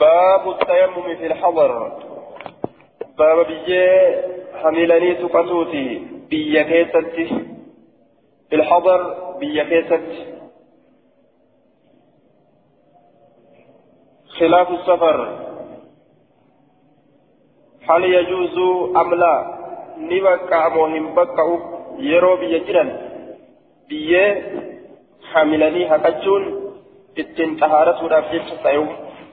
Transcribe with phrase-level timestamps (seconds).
[0.00, 1.72] باب التيمم في الحضر.
[3.18, 3.86] باب بيجي
[4.62, 6.06] حملني سقطوتي.
[6.30, 7.26] بيا كيستي
[8.50, 9.00] في الحضر
[9.40, 10.24] بيا كيستي
[14.38, 15.48] خلاف السفر.
[17.88, 18.58] هل يجوز
[18.96, 19.58] أم لا؟
[19.98, 21.58] نبقى مهم بقى
[21.98, 22.84] يرو بيا جرا
[23.88, 24.24] بيا
[25.32, 25.82] حملني
[27.22, 28.84] ittiin xahaaratuudhaaf jecha ta'u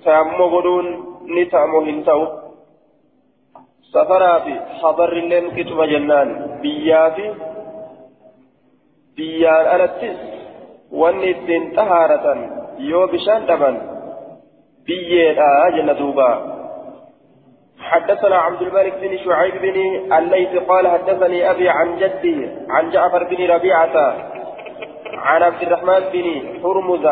[0.05, 2.25] ta'amoo hin ta'u
[3.93, 6.29] safaraa fi habarrilleen qixuma jennaan
[6.63, 7.25] biyyaa fi
[9.17, 10.17] biyyaan alattis
[11.01, 12.39] wanni ittiin xahaaratan
[12.89, 13.79] yoo bishaan dhaban
[14.89, 16.29] biyyeedha jenna duuba
[17.85, 19.77] حدثنا عبد الملك بن شعيب بن
[20.17, 23.97] الليث قال حدثني أبي عن جدي عن جعفر بن ربيعة
[25.27, 26.27] عن عبد الرحمن بن
[26.63, 27.05] هرمز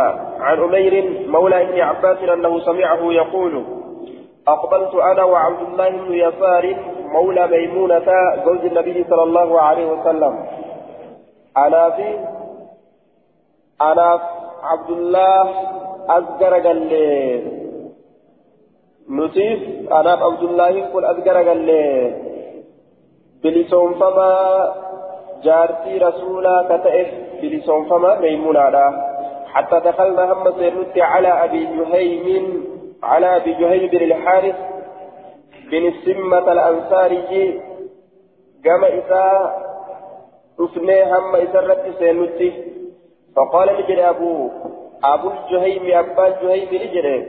[0.43, 0.93] عن أمير
[1.27, 3.65] مولى ابن عباس أنه سمعه يقول
[4.47, 8.05] أقبلت أنا وعبد الله بن يسار مولى ميمونة
[8.45, 10.33] زوج النبي صلى الله عليه وسلم.
[11.57, 12.09] أنا في
[13.81, 14.19] أنا
[14.63, 15.49] عبد الله
[16.17, 16.89] أذكر قال
[19.09, 21.69] نسيف أنا عبد الله قل أذكر قال
[23.43, 24.33] بلسون فما
[25.43, 27.07] جارتي رسولا كتئف
[27.41, 29.12] بلسون فما ميمونة
[29.53, 32.65] حتى دخلنا هم سيرت على أبي جهيم
[33.03, 34.55] على أبي جهيم بن الحارث
[35.71, 37.61] بن السمة الأنصاري.
[38.65, 39.25] قام إذا
[40.59, 42.53] رفني هم إسرت سيرت
[43.35, 44.49] فقال لجل أبو
[45.03, 47.25] أبو الجهيم أبا الجهيم لجل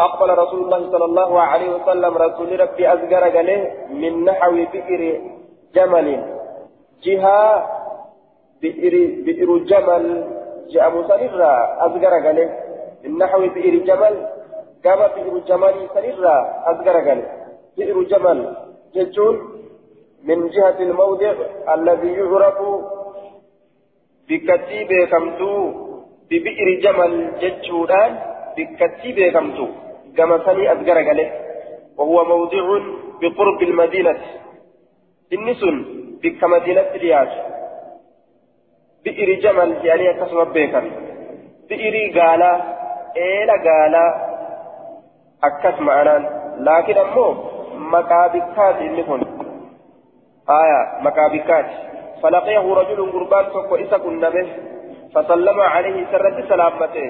[0.00, 5.20] أقبل رسول الله صلى الله عليه وسلم رسول ربي أزقر قاله من نحو بئر
[5.74, 6.08] جمل.
[7.04, 7.66] جهة
[8.62, 10.04] بئر, بئر جمل.
[10.68, 11.52] جاء مسنرا
[11.86, 12.48] أزغر قاله.
[13.04, 14.14] من نحو بئر جمل
[14.84, 16.36] قام بئر جمل سنرا
[16.70, 17.26] أزغر قاله.
[17.76, 18.38] بئر جمل
[18.94, 19.36] جتون
[20.24, 21.34] من جهة الموضع
[21.74, 22.58] الذي يعرف
[24.28, 25.52] بكتيب كمتو
[26.30, 28.12] ببئر جمل جتشوران
[28.56, 29.66] بكتيب كمتو
[30.18, 31.28] قام سني أزغر قاله.
[31.98, 32.64] وهو موضع
[33.20, 34.20] بقرب المدينة.
[35.32, 35.76] إنسون
[36.22, 37.30] بك مدينة رياض
[39.04, 40.86] akkasuma beekan
[41.68, 42.50] bi'iri gaala
[43.26, 44.04] eela gaala
[45.48, 46.24] akkas ma'anaan
[46.66, 47.30] laakiin ammoo
[47.94, 49.22] maqaa bikkaati inni kun
[50.58, 51.90] aya maqaa bikkaati
[52.22, 54.46] فلقيه رجل قربان فكو إسا كنمه
[55.14, 57.06] فسلم عليه سرت سلامته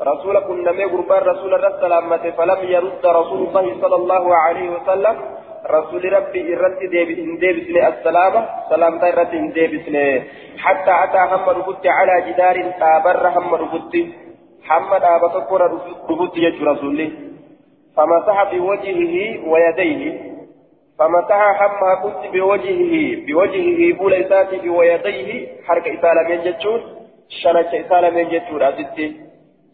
[0.00, 5.16] رسول كنمه قربان رسول الله سلامته فلم يرد رسول الله صلى الله عليه وسلم
[5.70, 6.78] رسول ربي إرت
[7.40, 10.22] ديبسني السلامة سلامة إرت ديبسني.
[10.58, 13.92] حتى أتى هم ربط على جدار تابر هم ربط
[14.64, 15.60] حمد أبا تقول
[16.10, 17.10] ربط يجو رسوله
[17.96, 19.14] فمسح بوجهه
[19.50, 20.20] ويديه.
[20.98, 22.94] فمسح هم كنت بوجهه
[23.26, 26.80] بوجهه بوليساته ويديه حركة إسالة من جتشون
[27.28, 29.16] شنة إسالة من جتشون أزدتي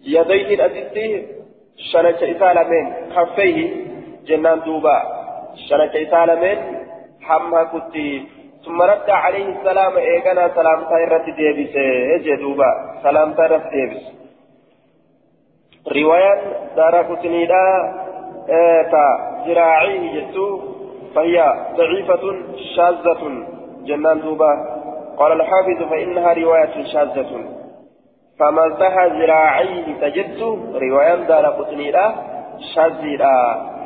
[0.05, 1.27] يديه أزدتي
[1.93, 3.93] شنة إسالة من خفيه.
[4.27, 5.22] جنان دوبا.
[5.69, 6.59] شنك إسالمين
[7.23, 8.29] حمها كتي.
[8.65, 11.75] ثم رد عليه السلام إيقنا سلام تايرت ديبس
[12.25, 12.71] جدوبا
[13.03, 14.03] سلام تايرت ديبس
[15.97, 16.41] رواية
[16.77, 17.65] دار كتنيدا
[18.93, 19.05] تا
[19.47, 20.61] ذراعيه جتو
[21.15, 21.37] فهي
[21.77, 22.25] ضعيفة
[22.77, 23.23] شاذة.
[23.85, 24.53] جنان دوبا.
[25.19, 27.31] قال الحافظ فإنها رواية شاذة.
[28.39, 30.41] فمسح ذراعيه تجد
[30.75, 32.15] رواية دار كتنيدا
[32.75, 33.25] شاذة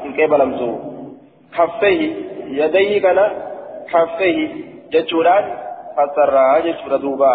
[0.05, 0.95] إن قبل مزور
[1.54, 2.14] كفيه
[2.46, 3.18] يديه كان
[3.92, 4.48] كفيه
[4.92, 5.44] جتشوران
[5.96, 7.34] فسرى جتشور دوبا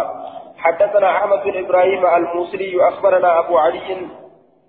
[0.57, 3.97] حدثنا أحمد بن إبراهيم الموصلي أخبرنا أبو علي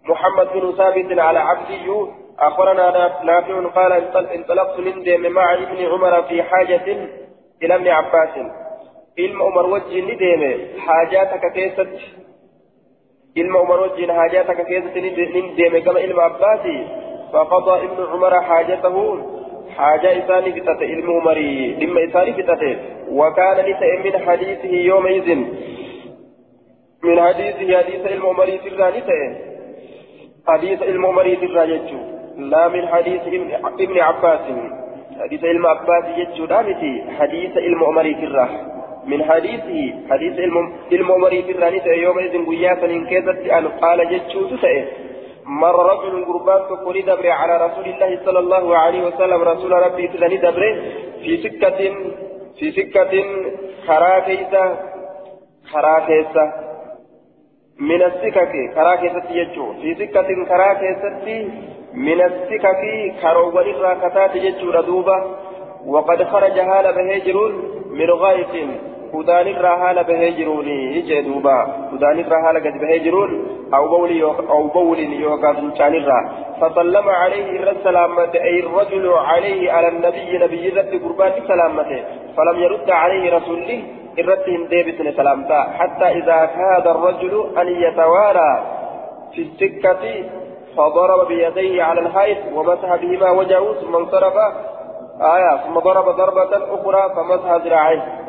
[0.05, 1.91] محمد بن ثابت على عبدي
[2.39, 2.91] أخبرنا
[3.25, 3.69] نافع
[4.15, 7.09] قال انطلقت من ديم مع ابن عمر في حاجة
[7.63, 8.35] إلى ابن عباس
[9.19, 11.89] علم عمر وجه نديم حاجاتك كيست
[13.37, 16.87] علم عمر وجه حاجاتك كيست نديم كما علم عباسي
[17.33, 19.19] فقضى ابن عمر حاجته
[19.77, 22.77] حاجة إساني فتاة علم عمري لما إساني فتاة
[23.09, 25.37] وكان لسئ من حديثه يومئذ
[27.05, 29.03] من حديثه حديث علم عمري سراني
[30.49, 31.81] حديث علم عمري سراني
[32.37, 33.21] لا من حديث
[33.81, 34.41] ابن عباس.
[35.21, 38.49] حديث علم عباس يجو دامتي حديث علم عمري سراه
[39.07, 40.39] من حديثه حديث
[40.93, 44.85] علم عمري سراني يومئذ قياسا إن كيست أن قال جتشو تسئ
[45.47, 50.37] مر رجل قربان تقول دبر على رسول الله صلى الله عليه وسلم رسول ربي تلني
[50.37, 50.63] دبر
[51.23, 51.79] في سكة
[52.59, 53.25] في سكة
[53.87, 54.77] خرا كيسة
[55.73, 56.53] خرا كيسة
[57.81, 59.73] من السكك خرا كيسة يجو.
[59.73, 61.49] في سكة خرا كيسة
[61.95, 62.83] من السكك
[63.23, 65.19] كروان الراكتات جتشور دوبا
[65.87, 67.53] وقد خرج هال بهجرون
[67.91, 68.55] من غائط.
[69.15, 71.59] هدان الرهال بهجروني جدوبا
[71.93, 73.31] هدان الرهال قد بهجرون
[73.75, 74.99] أو بول أو بول
[75.53, 76.21] فنشان الرا
[76.61, 82.05] فسلم عليه السلامة أي الرجل عليه على النبي نبي رد قربان سلامته
[82.37, 83.83] فلم يرد عليه رسوله
[84.19, 88.51] الرتهم ديبت سلامتا حتى إذا كاد الرجل أن يتوارى
[89.35, 90.25] في السكة
[90.77, 94.35] فضرب بيديه على الحيط ومسح بهما وجهه ثم انصرف
[95.21, 98.23] آية ثم ضرب ضربة أخرى فمسح ذراعيه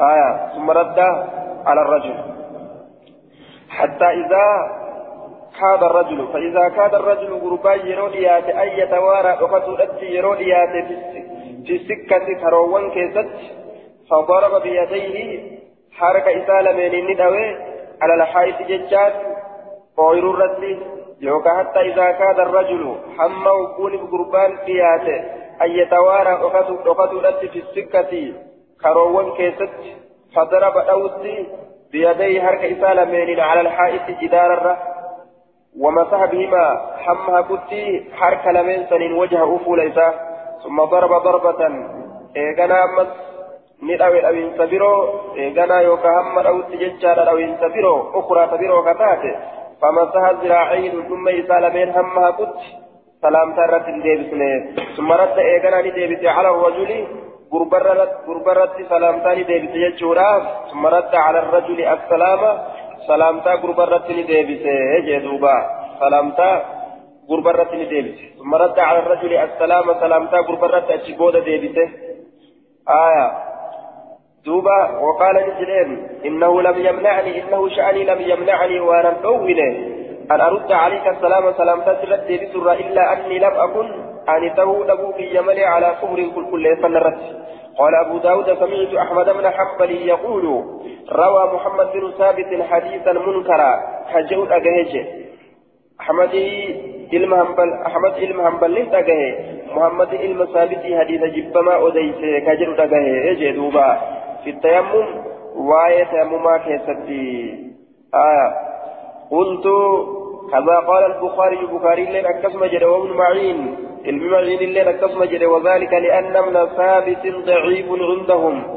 [0.00, 0.98] آية ثم رد
[1.66, 2.14] على الرجل.
[3.68, 4.76] حتى إذا
[5.60, 10.86] كاد الرجل فإذا كاد الرجل غربان يروديات أن يتوارى وقتلت يروديات
[11.66, 13.28] في السكة كروان كيست
[14.10, 15.40] فضرب بيديه
[15.92, 17.56] حركة إسالة من الندوي
[18.02, 19.12] على الحائط ججات
[19.96, 20.78] طوير الرد
[21.20, 25.24] يوكا حتى إذا كاد الرجل حما وكون بقربان قياته
[25.62, 26.32] أن يتوارى
[26.86, 28.32] وقتلت في السكة
[28.82, 29.70] كروان كيست
[30.36, 31.46] فضرب أوتي
[31.92, 34.76] بيديه حرك إسالة مينين على الحائط جدار الره
[35.80, 40.14] ومسح بهما حمها كتي حرك لمن سنين وجه أفول إساه
[40.64, 41.68] ثم ضرب ضربة
[42.36, 43.06] إيقنا أمس
[43.82, 49.34] ندعو الأوين سبيرو إيقنا يوكا هم أوتي ججار الأوين سبيرو أخرى سبيرو كتاته
[49.82, 52.68] فمسح الذراعين ثم إسالة مين همها كتي
[53.22, 54.52] سلام ترت ديبسنه
[54.96, 57.06] ثم رد إيقنا نديبس على الرجل
[57.52, 60.30] غربرت سلامتاني ديبس يجورا
[60.70, 62.40] ثم رد على الرجل السلام
[63.06, 64.64] سلامتا غربرت ديبس
[64.98, 65.56] يجدوبا
[66.00, 66.50] سلامتا
[67.30, 71.76] غربرت ديبس ثم رد على الرجل السلام سلامتا غربرت أجبود ديبس
[72.88, 73.26] آية
[74.44, 79.70] دوبا وقال نجلين إنه لم يمنعني إنه شأني لم يمنعني وأنا مؤونه
[80.30, 85.36] أن أرد عليك السلام سلامتا سرت ديبس إلا أني لم أكن أن تهو لبو في
[85.38, 87.20] يمل على كفر كل فنرت
[87.78, 90.44] قال أبو داود سمعت أحمد بن حنبل يقول
[91.12, 95.06] روى محمد بن ثابت حديثا منكرا حجوت أجهج.
[96.00, 96.34] أحمد
[97.12, 99.34] علم هنبل أحمد علم هنبل ليس أجهه
[99.76, 104.00] محمد علم ثابت حديث جبما أديس كجر أجهه جدوبا
[104.44, 105.06] في التيمم
[105.56, 107.66] واية تيمما كيستي.
[108.14, 108.54] آه
[109.30, 109.66] قلت
[110.52, 113.76] كما قال البخاري البخاري لين أكسم جد وابن معين
[114.06, 118.76] المعين لين أكسم جد وذلك لأن ابن ثابت ضعيف عندهم.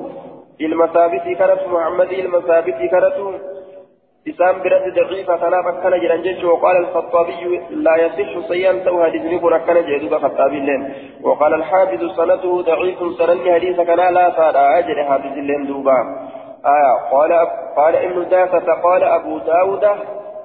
[0.62, 3.18] المثابت كرت محمد المثابت كرت
[4.27, 9.86] إسام برد ضعيفة تناب كان جرانجيش وقال الخطابي لا يصح صيام تو حديث نقول كان
[9.86, 10.94] جيدوك خطابي لين
[11.24, 16.00] وقال الحافظ سنته ضعيف سنن حديث كان لا فادا أجر حافظ لين دوبا.
[16.66, 17.31] آية قال
[17.77, 19.86] قال ابن داسة قال أبو داود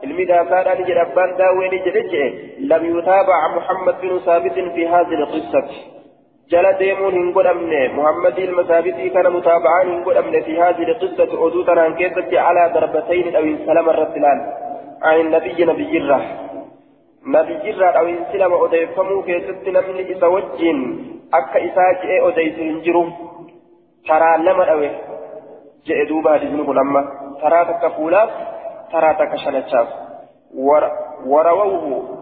[0.05, 2.13] علمي دافان أن جد أبان داوين جد
[2.59, 5.65] لم يتابع محمد بن ثابت في هذه القصة
[6.51, 11.95] جل ديمون هنقول أمني محمد المثابتي كان متابعان هنقول أمني في هذه القصة أدوتا عن
[11.95, 14.39] كيسة على ضربتين أو سلام الرسلان
[15.03, 16.25] عن النبي نبي الرح
[17.27, 20.79] نبي الرح أو سلام أديفمو كيسة نمني إسا وجين
[21.35, 23.05] أكا إساجئ أديس هنجرو
[24.09, 24.91] ترى لما أوي
[25.87, 27.01] جئ دوبا لزنه لما
[27.41, 27.61] ترى
[28.95, 29.89] تكفولاف ترى تكشلتشاف.
[31.27, 32.15] ورووه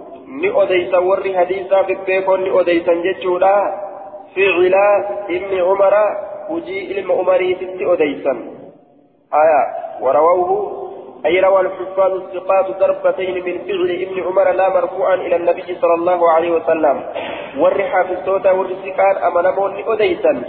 [0.55, 3.73] odeysa warri hadiisaa bebbeekon ni odeysan jechuudha
[4.35, 6.05] ficila ilmi umara
[6.49, 8.39] hujii ilma umariititti odeysan
[9.31, 10.83] aya warawawhu
[11.27, 16.31] أي روى الحفاظ الثقات ضربتين من فعل ابن عمر لا مرفوعا إلى النبي صلى الله
[16.31, 17.03] عليه وسلم.
[17.59, 20.43] والرحى في الصوت والرسكان أمنمون أديسا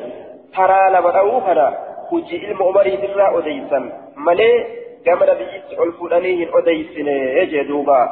[0.57, 1.77] ترى لما أوهنا
[2.11, 3.79] هجي علم عمر درا أديسا
[4.17, 4.65] ملي
[5.05, 8.09] كما نبيت الفلانيه أديسن يجدوبا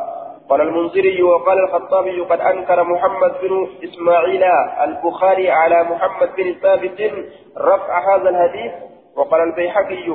[0.50, 4.44] قال المنذري وقال الخطابي قد أنكر محمد بن إسماعيل
[4.84, 7.12] البخاري على محمد بن ثابت
[7.58, 8.72] رفع هذا الحديث.
[9.16, 10.10] وقال البيحقي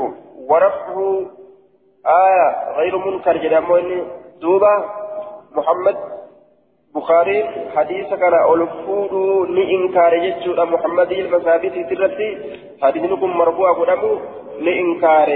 [0.49, 1.27] ورفعه.
[2.07, 3.61] آية غير منكر جدا.
[4.41, 4.85] دوبا
[5.53, 5.97] محمد
[6.95, 7.45] بخاري
[7.77, 9.13] حديث كان ألفود
[9.51, 12.31] لإنكار جدّ محمد المثابت ترتي.
[12.83, 14.21] حديث نكون مرفوع قدامه.
[14.61, 15.29] لإنكار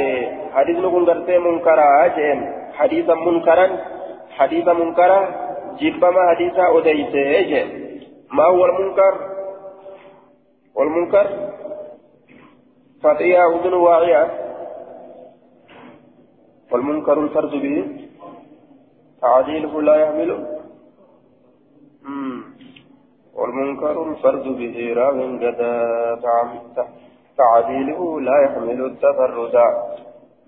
[0.55, 3.67] حديث نكون قرتي منكرا جين حديثا منكرا
[4.31, 5.21] حديثا منكرا
[5.81, 7.69] جبما حديثا أديته جين
[8.33, 9.15] ما هو المنكر
[10.75, 11.27] والمنكر
[13.03, 14.31] فتيا أذن واعية
[16.73, 17.77] والمنكر الفرد به
[19.23, 20.61] تعديله لا يحمله
[23.35, 25.71] والمنكر الفرد به راو غدا
[27.43, 29.57] تعديله لا يحمل التفرد.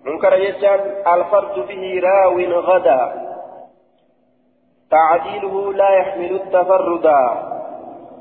[0.05, 0.81] منكر يجعل
[1.15, 2.37] الفرد به راو
[2.69, 3.01] غدا.
[4.91, 7.07] تعديله لا يحمل التفرد.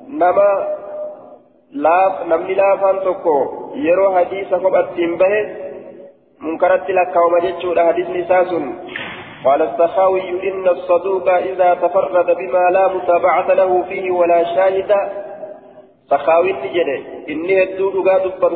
[0.07, 0.51] نما
[1.71, 1.99] لا
[2.29, 3.37] نمني لا فانتكو
[3.75, 5.35] يرو حديث قبطين به.
[6.41, 8.51] منكرت لك وما جتشو حديث نساس
[9.45, 14.91] قال السخاوي إن الصدوق إذا تفرد بما لا متابعة له فيه ولا شاهد
[16.11, 16.97] سخاوي نجده
[17.31, 18.53] إني هدو دقا دبان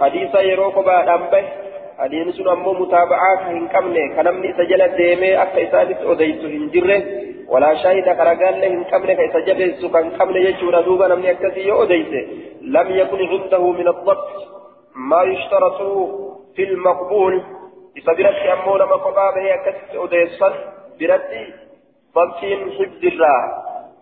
[0.00, 1.42] حديث يروك بعد أمبه
[1.98, 7.02] حديث أمو متابعة كهن كمنه كنمني سجل ديمي أكا إسانس أديت هنجره
[7.52, 12.12] ولا شاهد كرقال لهم كمنه كإسجل سكان كمنه يجور دوبا نمني أكسي أديت
[12.76, 14.28] لم يكن عنده من الضبط
[15.10, 15.78] ما يشترط
[16.54, 17.34] في المقبول
[17.94, 20.54] isa biratti ammoo nama kophaa bahee akkasitti odeessan
[20.98, 21.40] biratti
[22.14, 23.10] babtiin hibdi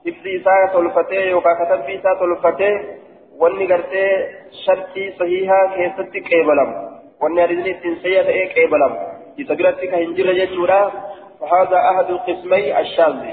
[0.05, 2.75] hibdi isaa tolfatee yookaan katabbii isaa tolfatee
[3.41, 4.11] wanni gartee
[4.65, 6.75] shartii sahihaa keessatti qeebalamu
[7.23, 8.97] wanni hadiisni ittiin sayya ta'ee qeebalamu
[9.45, 10.83] isa biratti kan hin jirre jechuudha
[11.41, 13.25] فهذا أحد القسمي الشاذ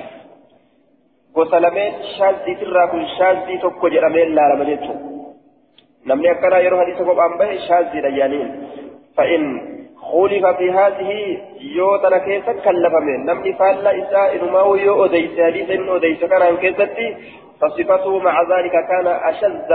[1.35, 4.93] وسلمين شاذي ترى كل شاذي تكو جرمين لا لما جيتو
[6.05, 8.49] نمني أكنا يروح حديث قبعان به شاذي رجالين
[10.11, 11.37] خولف في هذه
[11.77, 15.31] يو ترى كيسا كلفمين نمني فالا إساء إنما يو أديس.
[15.39, 16.19] حديث إن أديس.
[16.19, 17.07] كان كيستي
[17.61, 19.71] فصفته مع ذلك كان أشد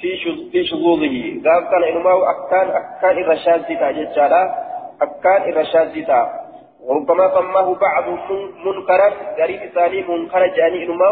[0.00, 0.10] في
[0.52, 1.16] في شذوذه.
[1.46, 4.42] قال كان إنما أكان أكان الرشاد تاجتشارا
[5.02, 6.20] أكان الرشاد تا
[6.86, 8.06] وربما سماه بعض
[8.64, 9.08] منكرا.
[9.38, 11.10] قريب ثاني منكر جاني إنما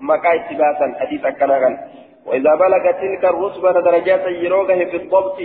[0.00, 0.86] مكا اتباسا.
[1.00, 1.78] حديث أكنا
[2.26, 5.38] وإذا بلغ تلك الرتبة درجات يروغه في الضبط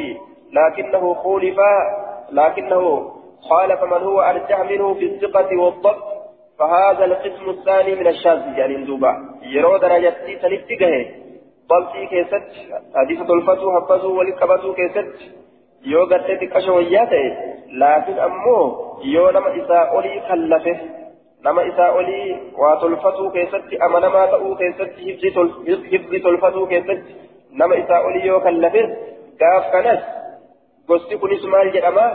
[0.53, 1.57] لكنه خولف
[2.31, 3.11] لكنه
[3.49, 6.03] خالف من هو أرجح منه في الثقة والضبط
[6.59, 11.05] فهذا القسم الثاني من الشاذ يعني ندوبا يرو درجتي سنفتقه
[11.69, 12.47] ضبطي كيست
[12.95, 15.41] حديث الفتو حفظه ولقبته كيست
[16.11, 17.27] gartee xiqqasho wayyaa ta'e
[17.81, 18.63] laakiin ammoo
[19.13, 20.73] yoo nama isaa olii kallafe
[21.43, 22.27] nama isaa olii
[22.61, 25.01] waa tolfatuu keessatti amanamaa ta'uu keessatti
[25.91, 27.15] hifzi tolfatuu keessatti
[27.61, 28.83] nama isaa olii yoo kallafe
[29.41, 30.01] gaaf kanas
[30.91, 32.05] gosti kunis maal jedhama?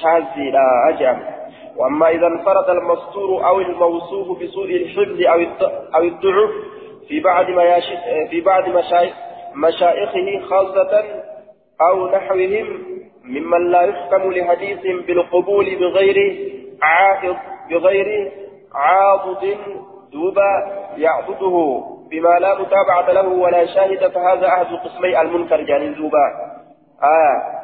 [0.00, 0.66] Shaaziidha
[0.98, 1.42] jedhama
[1.76, 5.40] واما اذا انفرد المستور أو الموصوف بسوء الحفظ أو
[5.96, 6.50] أو الضعف
[7.08, 7.46] في بعض
[8.30, 8.64] في بعض
[9.54, 11.04] مشايخه خاصة
[11.80, 12.66] أو نحوهم
[13.24, 16.18] ممن لا يحكم لحديث بالقبول بغير
[16.82, 17.36] عائض
[17.70, 18.32] بغير
[18.74, 19.56] عاضد
[20.12, 20.52] دوبا
[20.96, 26.26] يعبده بما لا متابعة له ولا شاهد فهذا أحد قسمي المنكر جاني دوبا
[27.02, 27.61] آه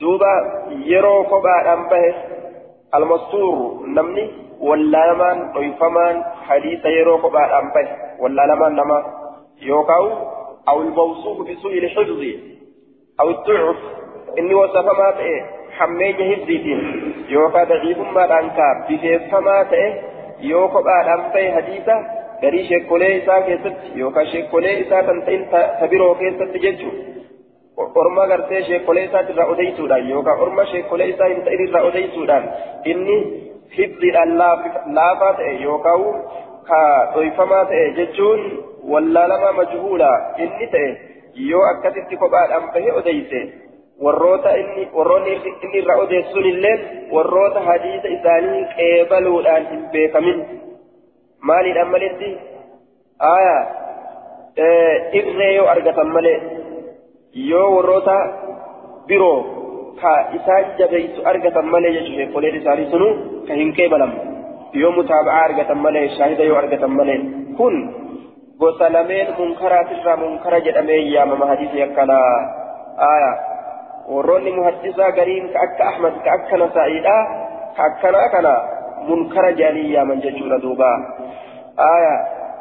[0.00, 0.34] دوبا
[0.70, 2.14] يرو كوبا به
[2.94, 7.88] المستور نمني ولا لمن ضيفمان حديث يرو كوبا به
[8.20, 8.98] ولا لمن نما
[9.62, 10.06] يوكاو
[10.68, 12.22] أو الموصوف بسوء الحفظ
[13.20, 13.76] أو الضعف
[14.38, 15.44] إني وصف ما تأه
[15.76, 16.80] حمين هفزيتين
[17.28, 18.24] يوكا ضعيف ما
[18.88, 19.94] بكيف ما تأه
[20.40, 21.96] يوكا بعد أنبه حديثة
[22.40, 25.46] garii sheekolee isaa keessatti yookaan sheekolee isaa kan ta'in
[25.80, 27.15] tabiroo keessatti jechuudha.
[27.76, 32.48] Orma gartee sheekolee isaati irraa odeysuudhaan yookaan orma sheekolee isaa hin ta'in irraa odeysuudhaan
[32.92, 33.16] inni
[33.78, 36.06] hibdiidhaan laafaa ta'e yookaan
[36.70, 36.80] ka
[37.14, 38.40] dhoyfamaa ta'e jechuun
[38.94, 40.10] wallaalamaa majhuula
[40.46, 40.88] inni ta'e
[41.50, 43.40] yoo akkasitti kophaadhaan bahee odeyse
[44.04, 46.76] warroota inni warroonni inni irraa odeessuun illee
[47.12, 50.44] warroota hadiisa isaanii qeebaluudhaan hin beekamin
[51.50, 52.36] maaliidhaan maletti
[53.32, 53.62] aayaa
[55.20, 56.38] irree yoo argatan malee.
[57.50, 58.16] Yoo warroota
[59.08, 59.38] biroo
[60.00, 63.08] ka isaan jabeessu argatan malee jechuudha sheekoleen isaanii sunu
[63.48, 64.16] ka hin qeebalamu
[64.82, 67.18] yoo mutaaba'aa argatan malee shaahida yoo argatan malee
[67.58, 67.74] kun
[68.60, 72.30] gosa lameen munkaraatirraa munkara jedhamee yaamama hadiisii akkanaa
[73.10, 73.34] aayaa
[74.14, 77.16] warroonni muhaddisaa gariin ka akka ahmad ka akka nasaa'iidha
[77.76, 78.54] ka akkanaa kana
[79.08, 80.90] munkara jedhanii yaaman jechuudha duuba
[81.90, 82.18] aayaa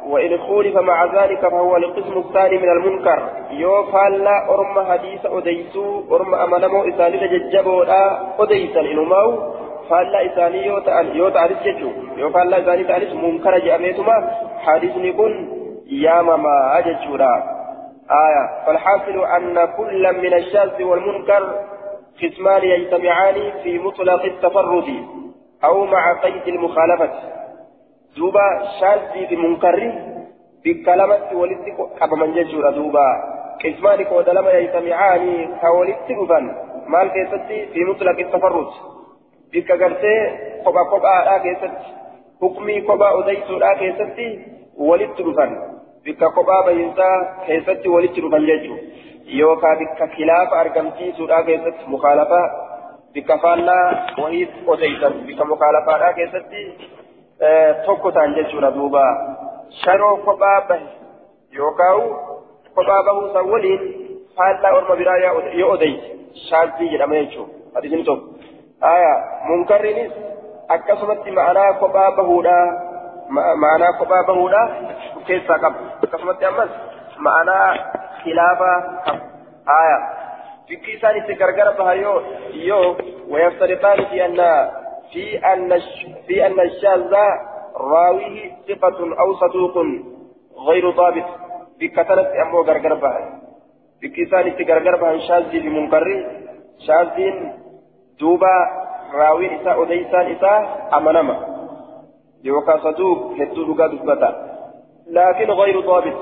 [0.09, 3.19] وإن خولف مع ذلك فهو القسم الثاني من المنكر.
[3.51, 8.03] يو فالا أرم حديث أديسو أرم أمنمو إساني تججبو لا
[8.39, 9.53] أديسا إنماو
[9.89, 10.65] فالا إساني
[11.15, 11.89] يو تعرف ججو.
[12.17, 14.31] يو فالا إساني تعرف منكر جأميتما.
[14.65, 15.33] حديث نكون
[15.87, 17.33] يامما أججو لا
[18.25, 21.43] آية فالحاصل أن كل من الشاذ والمنكر
[22.23, 24.89] قسمان يجتمعان في مطلق التفرد
[25.63, 27.09] أو مع قيد المخالفة.
[28.17, 28.43] Duuba
[28.79, 29.89] shaazii fi munkarri
[30.63, 33.05] bikka lamatti walitti qabaman jechuudha duuba
[33.61, 36.49] qismaani qooda lama yaytamicaanii ka walitti dhufan
[36.95, 38.73] maal keessatti fi mutlaqi tafarrut
[39.51, 40.19] bikka gartee
[40.65, 41.93] kopha kophaadhaa keessatti
[42.41, 44.27] hukmii kophaa odeysuudhaa keessatti
[44.89, 45.55] walitti dhufan
[46.05, 47.15] bikka kophaa bayinsaa
[47.47, 48.83] keessatti walitti dhufan jechuudha
[49.39, 52.45] yookaan bikka kilaafa argamsiisuudhaa keessatti mukaalafaa
[53.13, 53.85] bikka faallaa
[54.23, 56.61] wahii odeysan bikka mukaalafaadhaa keessatti
[57.85, 59.03] tokko ta'an jechuudha duuba
[59.83, 60.87] sharoo kophaa bahe
[61.51, 62.01] yookaan
[62.75, 63.83] kophaa bahuu san waliin
[64.37, 66.11] faallaa orma biraa yoo odeyse
[66.49, 68.27] shaazii jedhama jechuudha hadiisni tokko
[68.91, 69.13] aya
[69.47, 70.13] munkarriinis
[70.77, 72.55] akkasumatti ma'anaa kophaa bahuudha
[73.63, 74.61] ma'anaa kophaa bahuudha
[75.27, 76.71] keessaa qaba akkasumatti ammas
[77.27, 77.67] ma'anaa
[78.21, 79.19] khilaafaa qaba
[79.81, 79.99] aya
[80.69, 82.17] fikki isaan itti gargar baha yoo
[82.69, 82.87] yoo
[83.29, 84.37] ويفترقان في أن
[85.13, 85.79] في أن
[86.27, 87.13] في أن الشاذ
[87.77, 89.77] راويه ثقة أو صدوق
[90.67, 91.45] غير ضابط.
[91.79, 93.41] بكثرة أمو غرغر بها
[94.01, 96.05] بكثرة غرغر بها شاذ بمنكر
[96.87, 97.17] شاذ
[98.19, 98.55] دوبا
[99.13, 101.35] راوي إساء أديسان إساء أمنما.
[102.43, 104.31] يوكا صدوق هدو لغا دبتا
[105.07, 106.17] لكن غير ضابط.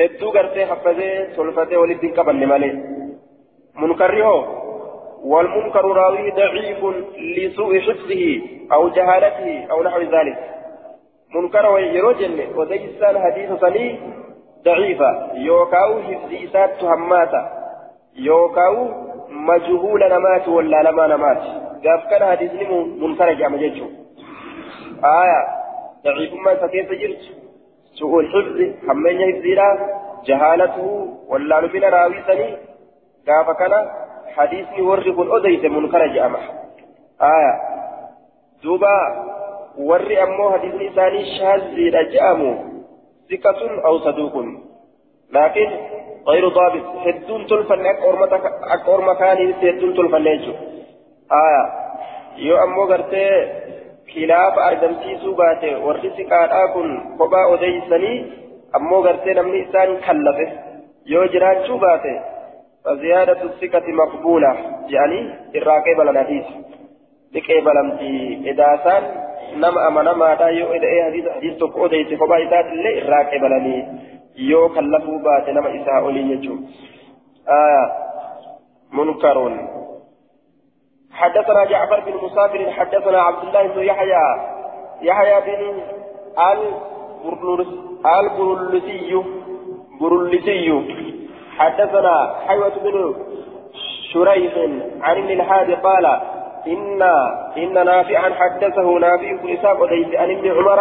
[0.00, 2.70] هدو غرتي حفظه سلفته ولدين قبل مالي
[3.74, 4.61] منكر هو.
[5.24, 6.84] والمنكر راوي ضعيف
[7.36, 8.40] لسوء حفظه
[8.72, 10.38] أو جهالته أو نحو ذلك.
[11.34, 14.00] منكر ويرجل وديسان حديث صني
[14.64, 15.32] ضعيفة.
[15.34, 17.42] يوكاو حفظيسات تهماتا
[18.16, 18.88] يوكاو
[19.28, 21.42] مجهول نمات ولا لما نمات.
[21.84, 22.52] قاف كان حديث
[23.00, 23.86] منكر جامع جيتشو.
[25.04, 25.40] آية
[26.04, 27.22] ضعيف ما سكيت جرت
[27.98, 29.68] سوء الحفظ حمين حفظنا
[30.24, 30.86] جهالته
[31.28, 32.56] ولا لمن راوي صني
[33.26, 33.72] قاف كان
[34.36, 36.38] حديثي ورّي كن أديت منكر جامع
[37.22, 37.52] آية.
[38.62, 38.96] دوبا
[39.78, 42.52] ورّي أمو حديث ثاني شاذ رجامو
[43.30, 44.34] ثقة أو صدوق.
[45.32, 45.68] لكن
[46.28, 46.84] غير ضابط.
[47.06, 47.86] هدون تلفن
[48.76, 50.52] أكور مكاني هدون تلفن نيجو.
[51.44, 51.64] آية.
[52.36, 53.26] يو أمو غرتي
[54.14, 58.32] خلاف أرجمسيسو باته ورّي ثقة كن قبا أديسني.
[58.76, 60.50] أمو غرتي نمني إسان كلفه
[61.06, 62.31] يو جراتشو باته
[62.84, 64.56] فزيادة الثقة مقبولة
[64.88, 66.44] يعني الراقب الحديث
[67.34, 69.02] لقبل أمتي إذا سان
[69.56, 74.00] نم أما نما دا إذا إيه حديث حديث تقو ديت فبا إذا اللي الراقب لني
[74.36, 76.56] يو كلفوا بات نما إساء أولي يجو.
[77.48, 77.92] آه
[78.92, 79.68] منكر
[81.12, 84.24] حدثنا جعفر بن مسافر حدثنا عبد الله بن يحيى.
[85.02, 85.80] يحيى بن
[88.06, 89.24] البرلسي
[90.00, 90.72] برلسي
[91.58, 93.14] حدثنا حيوة بن
[94.12, 94.54] شريح
[95.00, 96.06] عن ابن الحاد قال
[96.66, 97.02] إن
[97.56, 99.78] إن نافعا حدثه نافع بن إسحاق
[100.14, 100.80] عن ابن عمر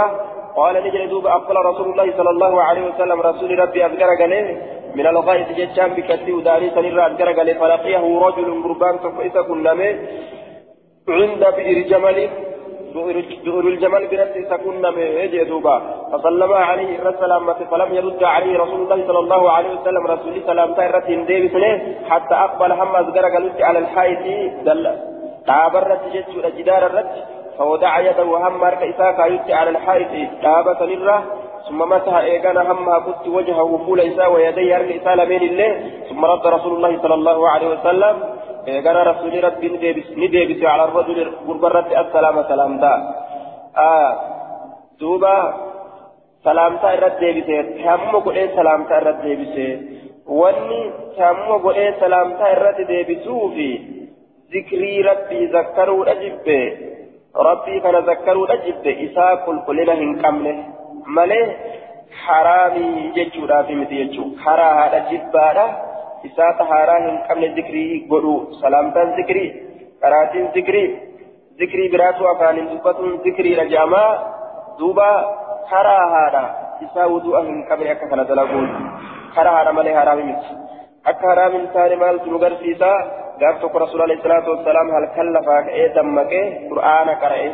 [0.56, 4.58] قال نجد دوب أقبل رسول الله صلى الله عليه وسلم رسول ربي أذكر قال
[4.96, 9.72] من الغائط جتشان بكتي وداري سنرى أذكر قال فلقيه رجل قربان فإذا كنا
[11.10, 12.30] عند بئر جمل
[12.94, 15.78] دور الجمل برد سكن مهجي دوبا.
[16.12, 21.08] فسلم عليه السلام فلم يرد عليه رسول الله صلى الله عليه وسلم رسول سلام تيرت
[21.30, 21.56] ديبس
[22.10, 23.34] حتى أقبل حمد قرق
[23.68, 24.24] على الحائط
[24.68, 24.86] دل.
[25.48, 27.16] تابرت جدت الجدار الرد
[27.58, 29.20] فوضع يده وهم مارك إساك
[29.60, 31.24] على الحائط تابة للره
[31.70, 35.72] ثم مسح إيقانا همها قلت وجهه فول إساء ويديه أرك إساء لمن الله
[36.10, 38.16] ثم رد رسول الله صلى الله عليه وسلم.
[38.68, 39.68] إيقانا رسول ربي
[40.18, 42.94] نديبس على الرجل قربرت السلام سلامتا
[43.78, 44.12] آه
[45.00, 45.38] دوبا
[46.44, 49.68] سلامتا الرد ديبسي تامو قلين سلامتا الرد ديبسي
[50.28, 50.82] واني
[51.18, 53.70] تامو قلين سلامتا الرد ديبسو في
[54.54, 56.64] ذكري ربي ذكروا أجبه
[57.36, 60.56] ربي كان ذكروا أجبه إساء كل قلنا هنكمله
[61.16, 61.56] ماله
[62.24, 65.91] حرامي جيتشو رافي متي جيتشو حرا هذا جبارة
[66.30, 69.50] isaa tahaaraa hin qabne zikrii godhu salaamtaan zikrii
[70.04, 70.88] qaraatiin zikrii
[71.62, 74.10] zikrii biraatu afaanin dubbatuun zikriidha jedhamaa
[74.80, 75.10] duuba
[75.72, 76.44] karaa haadha
[76.88, 78.70] isaa wudu'a hin qabne akka kana dalaguun
[79.36, 80.56] karaa haadha malee haraami miti
[81.14, 82.94] akka haraami hin taane maaltu nu garsiisa
[83.42, 87.52] gaaf tokko rasuul alayhi salaatu wassalaam halkan lafaa ka'ee dammaqee qur'aana qara'e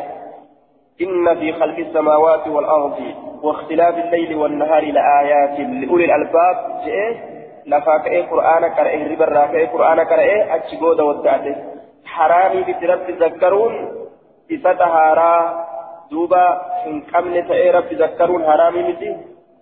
[1.04, 2.96] إن في خلق السماوات والأرض
[3.42, 7.10] واختلاف الليل والنهار لآيات لأولي الألباب جئه
[7.72, 11.52] lafaa ka'ee qur'aana qara'e hirribarraa ka'ee qur'aana qara'e achi booda waddaate
[12.16, 13.74] haraamii bitti rabbi zakkaruun
[14.56, 15.40] isa tahaaraa
[16.10, 16.44] duuba
[16.84, 19.12] hin qabne ta'ee rabbi zakkaruun haraamii miti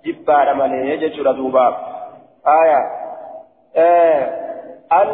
[0.09, 1.66] jibbaadha malee jechuudha duuba
[2.59, 2.81] aya
[5.01, 5.12] al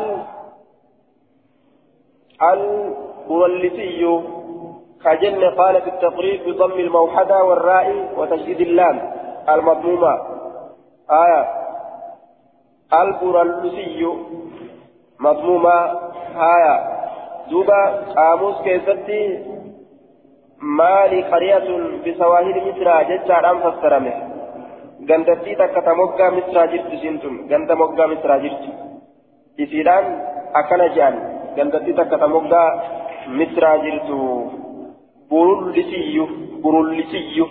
[2.42, 4.22] المولسي
[5.04, 9.12] كجن قال في التقريب بضم الموحدة والراء وتشديد اللام
[9.48, 10.20] المضمومة
[11.10, 11.61] آية
[13.00, 14.06] البرلسي
[15.20, 15.78] مضمومة
[16.34, 16.76] هايا
[17.50, 17.82] دوبا
[18.16, 19.22] قاموس كيستي
[20.62, 21.68] مالي قرية
[22.06, 24.32] بسواهل مصر جتشار أم فسرمه
[25.08, 28.70] ta moggaa misraa jirtu ishiintun ganda moggaa misraa jirtu
[29.58, 30.06] isiidhaan
[30.60, 31.16] akkana jedhan
[31.56, 32.68] gandatti takka ta moggaa
[33.38, 34.18] misraa jirtu
[35.30, 36.26] burullisiyyu
[36.62, 37.46] burullisiyyu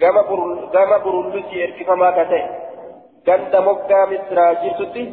[0.00, 2.63] gama burullisii erkifamaa ka ta'e
[3.26, 5.08] ganda moggaa misraa jirtutti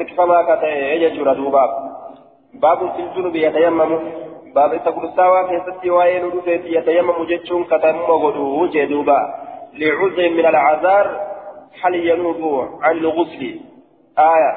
[0.00, 1.62] erkifamaa ka ta'e jechuudha duuba
[2.64, 4.00] baabun siljunubi yatayammamu
[4.54, 9.20] baaba isa gursaawaa keessatti waa'ee nu dhufeeti yatayammamu jechuun katamuma godhu jee duuba
[9.72, 11.06] من العذار
[11.82, 13.60] هل ينوب عن الغسل
[14.18, 14.52] آية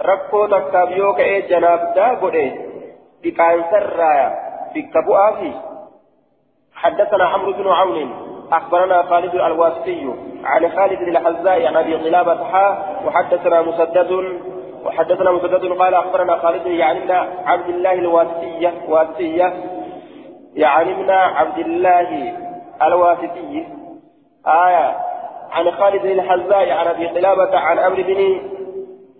[0.00, 2.52] ركو تكابيو كأي جناب دا قولي
[3.22, 4.28] بكان سرايا
[4.74, 5.52] بكبو آفي
[6.74, 12.32] حدثنا عمرو بن عون أخبرنا خالد الواسطي عن خالد الحزاء عن أبي قلابة
[13.06, 14.40] وحدثنا مسدد
[14.84, 17.12] وحدثنا مسدد قال أخبرنا خالد يعني
[17.46, 19.54] عبد الله الواسطية واسطية
[20.54, 22.32] يعني من عبد الله
[22.82, 23.66] الواسطي
[24.46, 24.96] آية
[25.50, 28.40] عن خالد الحزاء عن أبي قلابة عن أمر بن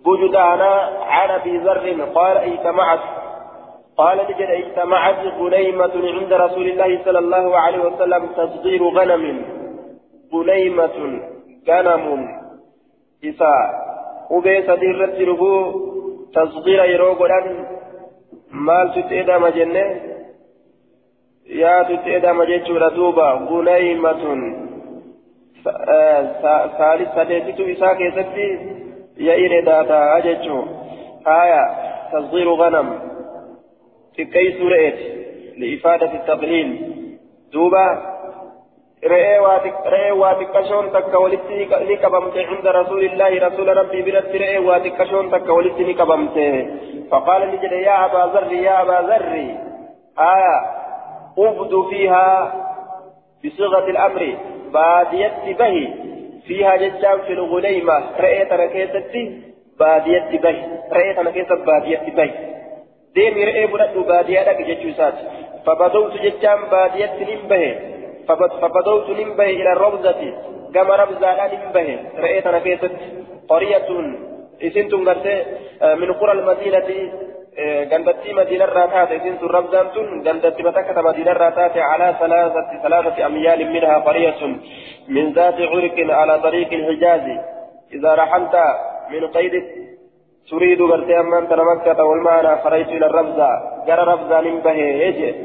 [0.05, 0.61] بجدان
[1.07, 2.99] عن أبي ذر قال اجتمعت
[3.97, 9.45] قال نجد اجتمعت غنيمة عند رسول الله صلى الله عليه وسلم تصغير غنم.
[10.33, 10.97] غنيمة
[11.69, 12.03] غنم.
[13.25, 13.53] إسا
[14.31, 15.41] وبي صدير رتره
[16.33, 17.65] تصغير يروغلان
[18.51, 19.85] مال تتئدى مجنة
[21.49, 24.23] يا تتئدى مجنة دوبا غنيمة.
[26.77, 28.49] ثالث سديتو إسا كيستي
[29.17, 30.59] يا إيري داتا أججو
[31.27, 31.63] هايا
[32.13, 33.16] تصغير غنم.
[34.17, 35.05] Xiqqeessuu re'eeti
[35.59, 36.69] li'ifaadati التقليل
[37.53, 37.87] دوبا
[41.23, 41.55] walitti
[41.87, 46.45] ni qabamte cinda rasuulillahi rasuula rabbii biratti re'ee waa xiqqashoon takka walitti ni qabamte
[47.11, 49.47] faqaala ni jedhe yaa abaa zarri yaa abaa zarri
[50.31, 50.55] aya
[51.45, 52.39] ufdu fiihaa
[53.45, 54.37] بصيغة الأمر
[54.73, 55.87] بادية بهي
[56.47, 59.41] فيها ججام في الغليمة رأيت أنا كيستي
[59.79, 62.31] بادية بهي رأيت أنا كيست بادية بهي
[63.17, 65.23] deemi re'ee fudhadhu baadiyyaa dhaqe jechuu isaati
[65.67, 67.69] fabadowtu jechaan baadiyyatti nin bahe
[68.63, 70.29] fabadowtu nin bahe ila robzati
[70.75, 73.05] gama rabzaadhaa nin bahe re'ee tana keessatti
[73.53, 74.05] qoriyatun
[74.69, 75.39] isin tun gartee
[76.01, 76.97] min qura almadiinati
[77.91, 83.71] gandatti madiinarraa taate isin tun rabzaan tun gandatti batakkata madiinarraa taate calaa salaasati salaasati amyaalin
[83.75, 84.51] minhaa qoriyatun
[85.17, 87.25] min zaati curqin alaa طريق الحجاز
[87.93, 88.55] إذا رحلت
[89.09, 89.53] من قيد
[90.49, 93.47] تريد غرتي أما أنت مكة والمعنى خرجت إلى الرمزة
[93.87, 95.35] جرى رمزة نمبه يجي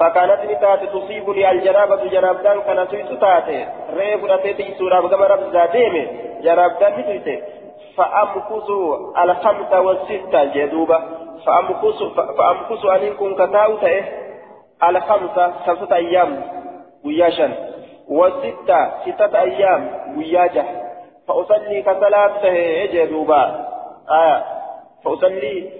[0.00, 3.66] فكانت نتات تصيبني الجنابة جنابدان كان سويت تاتي
[3.96, 6.08] ريف رتيتي سورة بكما رمزة ديمي
[6.42, 7.42] جنابدان نتيتي
[7.96, 8.70] فأمكث
[9.24, 10.98] الخمسة والستة جدوبة
[11.46, 12.02] فأمكث
[12.38, 14.04] فأمكث أن كتاو تأه
[14.88, 16.42] الخمسة خمسة أيام
[17.04, 17.52] وياشا
[18.08, 20.64] والستة ستة أيام وياجة
[21.28, 23.75] فأصلي كصلاة تهي جدوبة
[24.10, 24.44] آية
[25.04, 25.70] فأصلي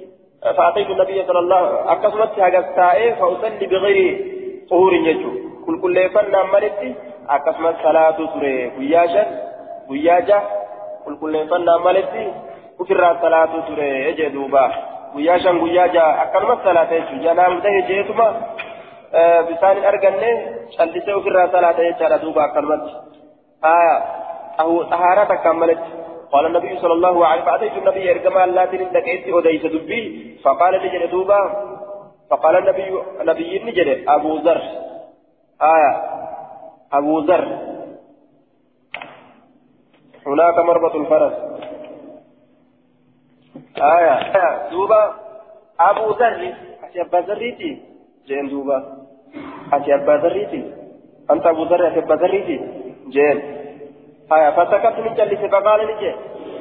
[0.57, 4.27] فأتيت النبي صلى الله أكسمت هاجستائي فأصلي بغير
[4.71, 5.31] طهور يجو.
[5.67, 6.95] كل كل يفنى ملتي
[7.29, 9.25] أكسمت صلاة سورة وياشا
[9.91, 10.43] وياجا
[11.05, 12.33] كل كل يفنى ملتي
[12.81, 14.73] وفر صلاة سورة يجدوبا
[15.15, 17.23] وياشا وياجا أكسمت صلاة يجو.
[17.23, 18.29] جنام ده جيتما
[19.51, 20.31] بسان أرجنة
[20.79, 22.83] شلتي وفر صلاة يجو دوبا أكسمت.
[23.65, 23.97] آية
[24.61, 25.83] أهو طهارة كملت
[26.33, 30.03] قال النبي صلى الله عليه وسلم فأتيت النبي إرجما الله تلين لكيت أديس دبي.
[30.45, 31.41] فقال لجل دوبا
[32.31, 32.87] فقال النبي
[33.21, 34.63] نبي نجل أبو ذر.
[35.63, 35.93] آية
[36.93, 37.45] أبو ذر.
[40.27, 41.35] هناك مربط الفرس.
[43.79, 44.17] آية.
[44.71, 45.15] دوبا
[45.81, 46.55] أبو ذر.
[46.85, 47.83] أتي أبا ذريتي
[48.27, 48.79] جين دوبا.
[49.73, 50.75] أتي أبا ذريتي
[51.31, 52.57] أنت أبو ذر أتي أبا ذريتي
[53.09, 53.66] جين.
[54.33, 56.15] آية فسكت من جلس فقال نجي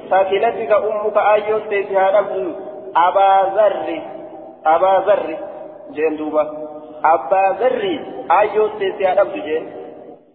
[0.10, 2.56] ساكنتك أمك أيون تيسها نفسه
[2.96, 4.02] أبا ذر
[4.66, 5.38] أبا ذر
[5.92, 6.42] جين دوبا
[7.06, 8.00] أبا ذر
[8.32, 9.72] أيون تيسها نفسه جين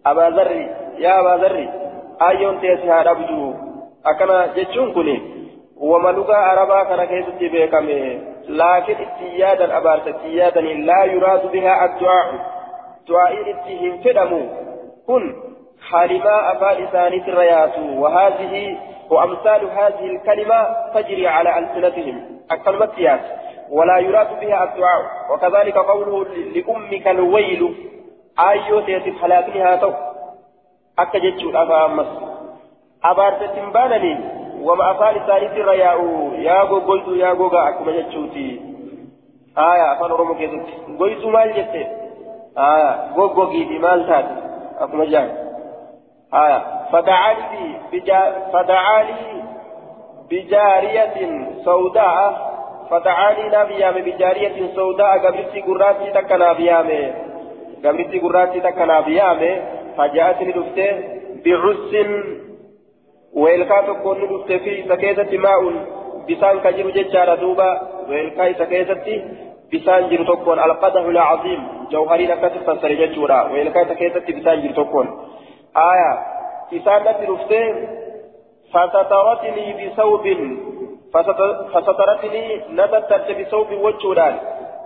[0.05, 0.51] أبا ذر
[0.97, 1.67] يا أبا ذر
[2.21, 3.53] أيون تيسها نفسه
[4.05, 5.21] أكنا جتشون كني
[5.77, 12.27] وما لغة عربا كان كيست بيكمي لكن اتيادا أبارت اتيادا لا يراد بها الدعاء
[13.07, 14.41] دعاء اتهم فدمو
[15.07, 15.50] كن
[15.89, 18.77] حالما أفا لسان الريات وهذه
[19.09, 22.39] وأمثال هذه الكلمة تجري على ألسنتهم.
[22.51, 23.19] الكلمة
[23.69, 25.03] ولا يراد بها الدعاء.
[25.31, 27.75] وكذلك قوله لأمك الويل.
[28.39, 29.91] آيو تيتي حلاكنها تو
[30.99, 32.07] أكا جتشو أفا أمس.
[33.03, 34.17] أبارت تنبانني
[34.61, 35.99] وما أفا لسان الرياء.
[36.39, 38.61] يا غو يا غو أكما جتشوتي
[39.57, 40.67] آية أفا نرمو كيزت
[40.99, 41.87] قلت مال جتي
[42.57, 44.25] آية غو غو جيدي مال تات.
[44.79, 45.50] أكما جاني
[46.33, 46.61] آية.
[46.91, 49.43] فدعا لي بجا فدعا لي
[50.29, 52.51] بجارية سوداء.
[52.89, 55.17] فدعا لي نبيام بجارية سوداء.
[55.17, 57.13] قبلتي قراتي تكنا بيامي
[57.85, 59.61] قبرتي قراتي تكنا بيامه
[59.97, 60.89] فجاءتني دفته
[61.45, 61.93] بعس.
[63.33, 65.61] ويلكا تكون دفته في سكيتة ماء.
[66.29, 67.81] بسان كجر ججار دوبا.
[68.09, 69.23] ويلكا سكيتة
[69.73, 70.59] بسان جر تكون.
[70.59, 71.61] القدح العظيم.
[71.91, 73.41] جوهري لك تفسر ججورا.
[73.51, 75.07] ويلكا سكيتة بسان جر تكون.
[75.77, 76.13] آية.
[76.73, 77.37] إسان دفته
[78.73, 80.25] فسترتني بثوب
[81.73, 84.39] فسترتني نتتت بثوب وجهان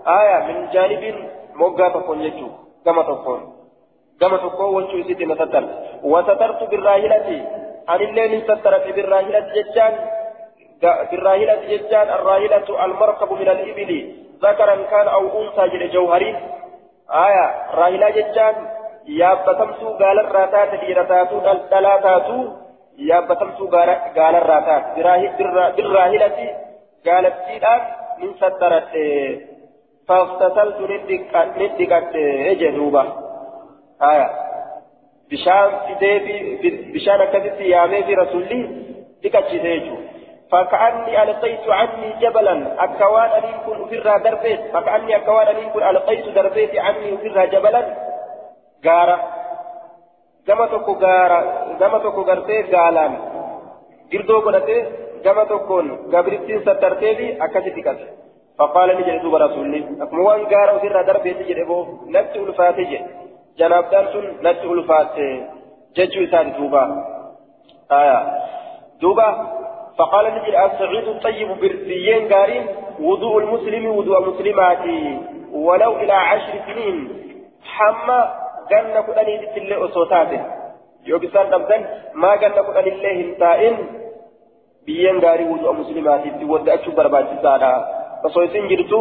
[0.08, 2.48] آية من جانب موقع تكون يجو
[2.86, 3.41] كما تكون
[4.21, 5.65] كما تكون وجه سيد نتتت
[6.04, 7.45] وسترت بالراهلة
[7.88, 9.93] عن الليل سترت بالراهلة ججان.
[11.12, 14.15] بالراهلة ججان الراهلة المركب من الإبل.
[14.41, 16.36] ذكرا كان أو أنثى جوهري.
[17.12, 18.10] آية راهلة
[19.08, 21.39] ججان يابتمسو قال الراتات ديرتاتو
[21.72, 22.38] دلاتاتو
[22.98, 25.02] yaabbatamtuu gaalarraa taate
[25.78, 26.48] birraahilati
[27.06, 27.82] gaalattiidhaan
[28.20, 29.04] min sattaradhe
[30.08, 31.00] faftasaltu ni
[31.78, 33.04] dhiqadhe jedhuuba
[34.06, 34.28] haya
[35.30, 36.18] bishaan fidee
[36.94, 38.60] bishaan akkasitti yaamee fi rasulli
[39.24, 40.13] dhiqachise jechuudha
[40.52, 46.76] فكأني ألقيت عني جبلا أكوان أن يكون أفرها دربيت فكأني أكوان أن يكون ألقيت دربيت
[46.76, 47.82] عني أفرها جبلا
[48.86, 49.17] قارة
[50.48, 51.39] gama tokko gaara
[51.80, 53.13] gama tokko gartee gaalaan
[54.12, 54.82] girdoo godhatee
[55.24, 58.06] gama tokkoon gabrittiin sattarteefi akkasitti qase.
[58.60, 63.06] فقال لي جلسوا برسولي أكموان قارا وفر دربي تجد أبو نفس ألفات جد
[63.58, 65.15] جناب دانسون نفس ألفات
[65.95, 66.84] ججو إسان دوبا
[67.91, 68.19] آية
[69.02, 69.30] دوبا
[69.98, 72.65] فقال لي السعيد الطيب برديين قارين
[73.00, 75.19] وضوء المسلم وضوء مسلماتي
[75.54, 76.98] ولو إلى عشر سنين
[77.63, 78.21] حمى
[78.71, 80.39] ganna kudhaniititti illee osoo taate
[81.12, 81.88] yookiin dhabdan
[82.23, 83.78] maa ganna kudhanillee hin taa'in
[84.86, 87.71] biyyeen gaarii wudu'a muslimaatiitti wadda'achuu barbaachisaadha
[88.30, 88.99] osoo isin jirtu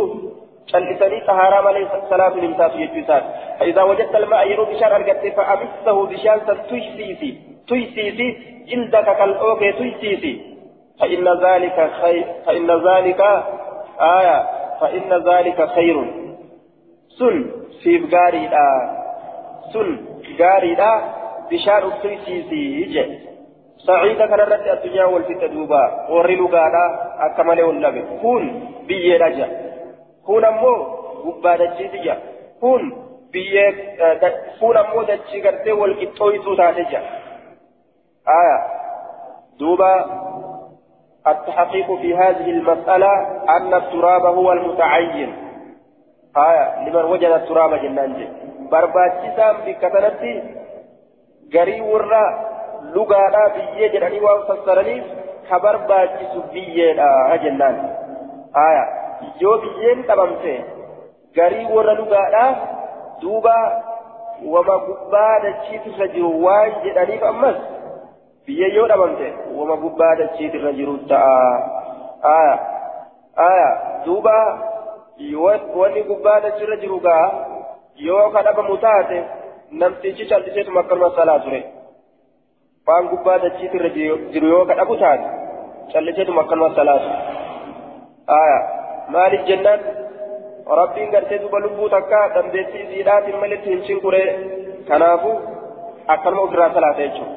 [0.72, 6.06] callisanii xahaaraa malee salaatu hin taatu jechuu isaati فإذا وجدت الماء يروي بشان أرقدت فأمسه
[6.06, 8.28] بشان تيسيسي تيسيسي
[8.68, 10.54] جلدك كالأوكي تيسيسي
[11.00, 13.20] فإن ذلك خير فإن ذلك
[14.00, 14.38] آية
[14.80, 15.96] فإن ذلك خير
[17.18, 17.50] سن
[17.82, 18.48] في بقاري
[23.86, 26.84] saciida kanarratti addunyaa wal fixa duuba warri lugaadha
[27.26, 28.44] akka malee wal dhabe kun
[28.86, 29.48] biyyeedha ja
[30.26, 30.78] kun ammoo
[31.24, 32.16] gubbaa dachiiti ja
[32.60, 32.82] kun
[33.32, 33.70] biyyee
[34.60, 37.02] kun ammoo dachii gartee wal qixxooytuu taate ja
[38.38, 38.58] aya
[39.58, 39.90] duuba
[41.26, 43.12] التحقيق في هذه المسألة
[43.56, 45.30] أن التراب هو المتعين
[46.36, 48.28] آية لمن وجد التراب جنان
[48.72, 50.32] barbaachisaan bikka sanatti
[51.54, 52.22] garii warra
[52.96, 55.04] lugaadhaa biyyee jedhanii waan fassaraniif
[55.48, 57.76] ka barbaachisu biyyeedha jennaan
[58.66, 58.84] aya
[59.42, 60.54] yoo biyyeen dhabamte
[61.38, 62.50] garii warra lugaadhaa
[63.22, 63.56] duuba
[64.54, 67.58] wama gubbaa dachiitirra jiru waan jedhaniif ammas
[68.46, 72.38] biyyee yoo dhabamte wama gubbaa dachiitirra jiru ta'a
[74.04, 74.36] duuba
[75.80, 77.26] wanni gubbaa dachiirra jiru gaa
[77.96, 79.18] yoo ka dhabamu taate
[79.82, 81.60] namtichi calliseetuma akkanuma salaa ture
[82.88, 83.90] waan gubbaa dachiitirra
[84.32, 85.26] jiru yoo ka dhabu taate
[85.92, 87.18] calliseetuma akkanuma salaa ture
[88.40, 88.58] aya
[89.16, 89.80] maaliif jennaan
[90.80, 94.28] rabbiin gartee duba lubbuu takka dandeettii isiidhaatiin malitti hin cinquree
[94.90, 95.32] kanaafu
[96.16, 97.34] akkanuma ofirraa salaata jechuudha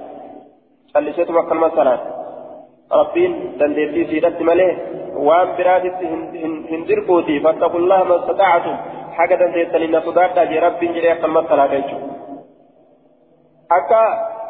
[0.93, 2.09] calliseetuma akkanuma salaata
[3.01, 4.71] rabbiin dandeettii isiidhatti malee
[5.29, 6.05] waan biraatitti
[6.71, 8.77] hin dirquuti fattaqullaha mastata'atum
[9.17, 12.15] haga dandeessanii na sodaadhaa jee rabbiin jedhee akkanumatti salaata jechuudha.
[13.77, 14.01] Akka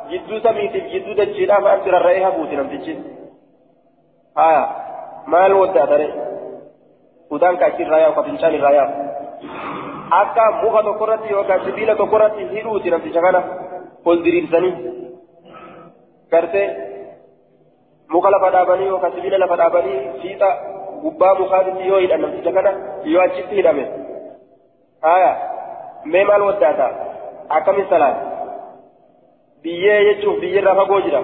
[0.10, 2.94] jidduu samiitiif jidduu dachiidhaaf anti rarra'ee hafuuti namtichi.
[4.40, 4.64] Haa
[5.34, 6.08] maal waddaa tare
[7.38, 8.94] udaan kaachi irraa yaa'u kafincaan irraa yaa'u.
[10.22, 13.42] Akka muka tokkorratti yookaan sibiila tokkorratti hidhuuti namticha kana
[14.06, 14.74] ol diriirsanii
[16.32, 16.68] gartee
[18.16, 20.50] muka lafa dhaabanii yookaan sibiila lafa dhaabanii fiixa
[21.02, 22.72] gubbaa mukaatitti yoo hidhan namticha kana
[23.14, 23.84] yoo achitti hidhame.
[26.06, 26.88] Mee maal waddaata
[27.50, 28.18] akkamiin salaat
[29.64, 31.22] biyyee jechuun biyyirraa fagoo jira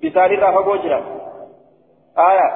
[0.00, 1.00] bisaanirraa fagoo jira
[2.26, 2.46] aya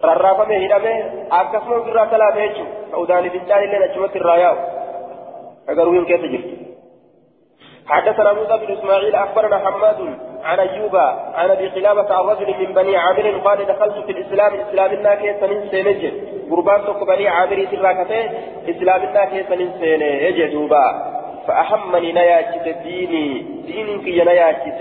[0.00, 0.92] rarraafame hidhame
[1.40, 4.58] akkasuma ofirraa salaata jechuun ka udaanii fincaan illee achumatti irraa yaa'u
[5.74, 6.56] agaruu hin keessa jirtu
[7.88, 10.96] حدثنا موسى بن اسماعيل اخبرنا حماد عن ايوب
[11.34, 15.42] عن ابي قلابه عن رجل من بني عامر قال دخلت في الاسلام اسلام الله كيس
[15.42, 16.02] من سينج
[16.50, 18.20] قربان تك بني عامر سراكته
[18.70, 20.84] إسلام الله كيس من سينج دوبا.
[21.46, 23.24] فأحمني نياجت ديني
[24.04, 24.80] كي نياجت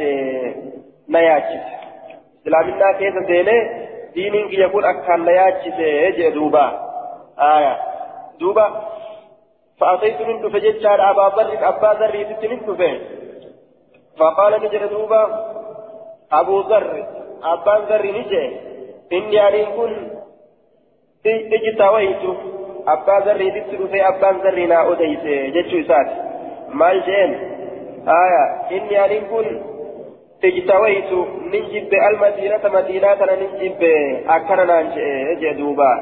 [1.10, 1.66] نياجت
[2.42, 3.58] إسلام الله كيس سينه
[4.14, 6.66] ديني كي يكون أكان نياجت دوبا.
[7.40, 7.78] آية.
[8.40, 8.68] دوبا.
[9.80, 12.16] فأتيت من فجدت أبا ذر أبا ذر
[12.52, 12.60] من
[14.20, 15.24] فقال نجر دوبا.
[16.32, 17.06] أبو ذر
[17.44, 18.46] أبا ذر نجي
[19.14, 20.17] إني أن كن
[21.26, 22.24] اجتويت
[22.88, 25.24] أبا ذر تتر في أبا ذر نا أديس
[25.56, 26.10] جتشو سات
[26.74, 27.32] مال جين
[28.08, 29.48] آية إني أن كن
[30.44, 31.12] اجتويت
[31.54, 33.84] نجب المدينة مدينة نجب
[34.30, 34.78] أكرنا
[35.42, 35.94] جدوبا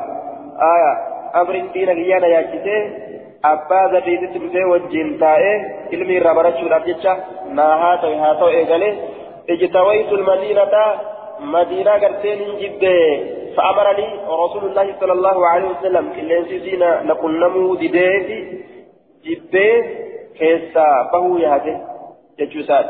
[0.73, 0.93] آية
[1.41, 3.05] أمر دين غيانا ياكسي
[3.51, 5.55] abbaa zabiititti dhufee wajjin taa'ee
[5.95, 7.11] ilmi irraa barachuudhaaf jecha
[7.57, 8.87] naa haa ta'e haa ta'u eegale
[9.55, 10.83] ijtawaytu lmadiinata
[11.55, 12.93] madiinaa garteen hin jibbe
[13.57, 14.07] فأمرني
[14.43, 18.29] رسول الله صلى الله عليه وسلم إلا سيسينا نقول نمو ديديت
[19.25, 19.69] جبه
[20.37, 21.75] كيسا بهو يهده
[22.39, 22.85] جتشوسات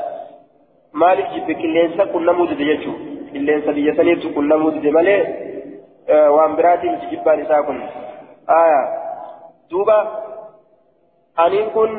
[0.93, 2.93] مالك جبه كلينسا كل نمو ديدي جتشو
[3.33, 5.15] كلينسا بيسانيت كل نمو ديدي مالي
[6.09, 7.77] آه وأمبراتي جبان ساكن
[8.49, 8.81] آية.
[9.71, 9.99] دوبا
[11.39, 11.91] أن كن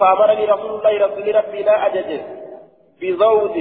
[0.00, 2.10] فأمرني رسول الله رسول ربي لا أجد
[3.00, 3.56] بزود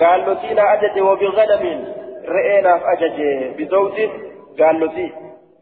[0.00, 2.05] قال نسينا أجد وبغنم.
[2.28, 3.18] رئينا فأجد
[3.56, 4.10] بزود
[4.60, 5.12] قال نسي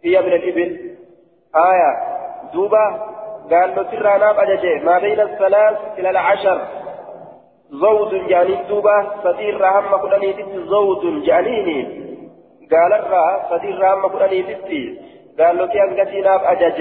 [0.05, 0.70] هي من الإبل
[1.57, 1.90] آية
[2.53, 2.87] دوبا
[3.50, 6.61] قال نسير أنا أجد ما بين الثلاث إلى العشر
[7.70, 10.35] زود يعني دوبا صدير رحمة كلني
[10.66, 12.05] زود جانيني
[12.72, 14.42] قال الرا صدير رحمة كلني
[15.38, 16.79] قال نسي أنقسينا أجد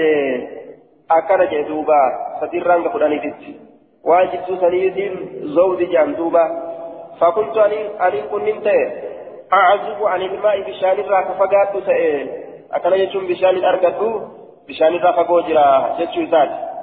[1.08, 1.96] akkana jedhe duuba
[2.40, 3.56] sadirraan ga kudhaniititti.
[4.04, 5.14] Waan jidduu saniitiin
[5.54, 6.44] zawdi jedhan duuba.
[7.18, 8.62] Fakuntu aniin kunnin
[9.50, 12.10] acazubu ani ilmaa'i bishaanirraa ka fagaadhu ta'e
[12.70, 14.08] akkana jechuun bishaanin argadhu
[14.66, 15.64] bishaanirraa fagoo jira
[15.98, 16.74] jechuu isaati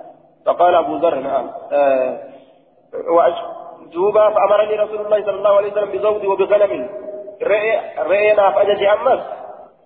[0.46, 1.50] فقال أبو ذر نعم.
[3.94, 6.90] دوبا فأمرني رسول الله صلى الله عليه وسلم بزود وبغنم
[8.10, 9.20] رئينا فأجج أمس.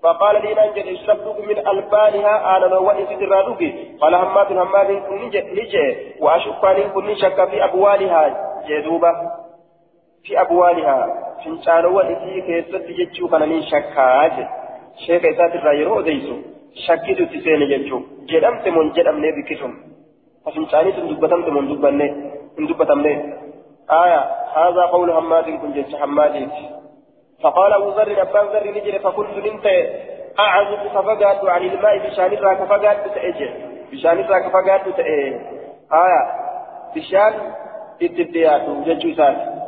[0.03, 3.61] فقال لي ننجل اشربتك من ألبانها أنا نواني سترادوك
[4.01, 5.21] قال همات همات كن
[5.57, 8.23] نجي وأشقان كن شك في أبوالها.
[8.67, 9.11] جدوبة
[10.25, 10.97] في أبوالها
[11.45, 14.35] فنشانوا إتي كيست جتشو كان شكاج
[15.05, 16.35] شيخ إسات الرايرو ديسو
[16.85, 19.71] شكيتو تسين جتشو جدمت من جدم نبكتم
[20.45, 22.07] ففنشاني تندبتمت من دبني
[22.57, 22.65] من
[24.03, 24.21] آية
[24.55, 26.33] هذا قول همات كن جتش همات
[27.43, 29.65] فقال أبو ذر أبان ذر نجري فكنت ننت
[30.39, 33.49] أعزب ففقات عن الماء بشان الراك فقات تأجي
[33.91, 35.35] بشان الراك فقات تأجي
[36.03, 36.23] آية
[36.95, 37.33] بشان
[38.01, 39.64] اتبديات ججوسات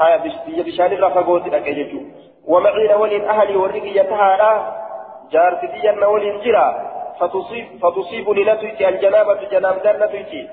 [0.00, 2.06] آية بشان الراك فقات تأجي
[2.46, 4.84] ومعين ولين أهلي ورقي يتهارا
[5.32, 10.48] جارتي ولين جرا فتصيب فتصيبني نتويتي الجنابة جناب دار نتويتي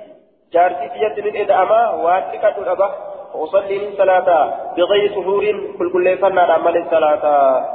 [0.53, 2.89] جارتي يد من إدعما واتكة الأبا
[3.35, 5.43] وأصلي من صلاة بغير سهور
[5.77, 7.65] كل كل فنا عمل الصلاة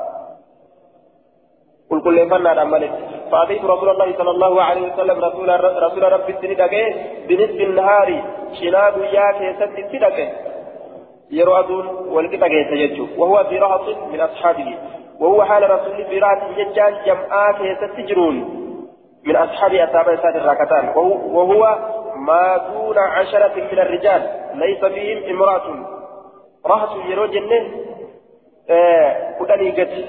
[1.91, 2.91] كل كل فنا عمل
[3.33, 6.75] فأتيت رسول الله صلى الله عليه وسلم رسول رسول ربي السندك
[7.29, 8.23] بنصف النهار
[8.61, 10.46] شناب يا كيست
[11.31, 14.79] السندك يرى دون والكتاب يتججو وهو في رهط من أصحابه
[15.21, 18.37] وهو حال رسول في رهط يجان جمعا كيست جرون
[19.25, 21.79] من أصحاب أتابع سات الراكتان وهو
[22.17, 24.23] ما دون عشرة من الرجال
[24.55, 25.87] ليس فيهم امرأة
[26.67, 27.67] رهط يرو جنة
[29.41, 30.05] كدني قد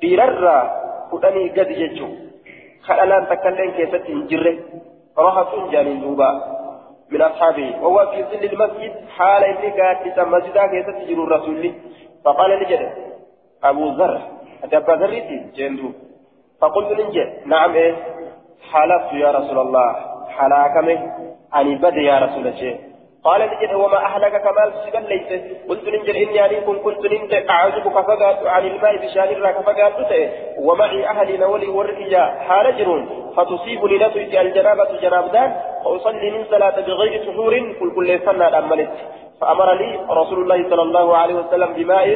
[0.00, 0.70] بيرر
[1.12, 2.08] كدني قد ججو
[2.82, 4.58] خلالان تكلم كيف تنجره
[5.18, 6.30] رهط جانين دوبا
[7.10, 7.82] من أصحابه.
[7.82, 11.72] وهو في ظل المسجد حال إني قاعد مسجدا كيف تجر الرسول
[12.24, 12.92] فقال لجد
[13.64, 14.20] أبو ذر
[14.64, 15.90] أتبع ذريتي جندو.
[16.60, 17.94] فقلت لنجد نعم إيه.
[18.72, 19.96] حلفت يا رسول الله.
[20.28, 20.98] حلاكمه.
[21.56, 22.93] أني بد يا رسول الله.
[23.24, 25.30] قال نجد وما أهلك كمال سجل ليس.
[25.68, 29.92] قلت نجد إني عليكم كنت نجد أعجبك فقات عن الماء بشان الراك فقات
[30.58, 35.50] ومعي أهلي نولي ورقيا حال جرون فتصيبني نتويت الجنابة جناب دان.
[35.84, 38.90] فأصلي من صلاة بغير سحور كل كل سنة أملت
[39.40, 42.06] فأمر لي رسول الله صلى الله عليه وسلم بماء.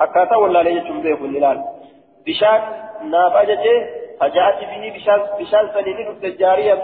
[0.00, 1.58] أكاتا ولا لي جنبه النلال
[2.26, 2.60] بشان
[3.10, 3.76] نابجته
[4.20, 6.82] فجاءت به بشان بشان سنين الجارية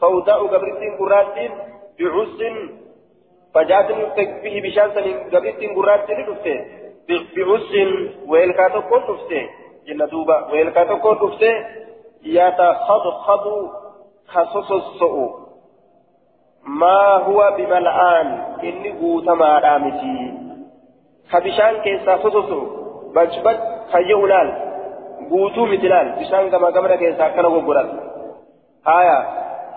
[0.00, 1.50] سوداء قبرتين قراتين
[1.98, 2.40] بعز
[3.54, 3.92] فجاءت
[4.42, 6.56] به بشان سنين قبرتين قراتين دفته
[7.36, 7.74] بعز
[8.28, 9.48] ويلكا تكون دفته
[9.86, 11.54] جنة دوبا ويلكا تكون دفته
[12.24, 13.44] يتخضخض
[14.26, 15.50] خصص السوء
[16.64, 18.28] ما هو بملآن؟
[18.62, 20.34] إني قوتما رامتي
[21.32, 22.60] كبشان كيسا خصصو.
[23.14, 23.60] بجبت
[23.92, 24.48] خيولال
[25.30, 27.90] قوتو مثلال بشان كما قمنا كيسا كانوا قرات
[28.88, 29.18] آية.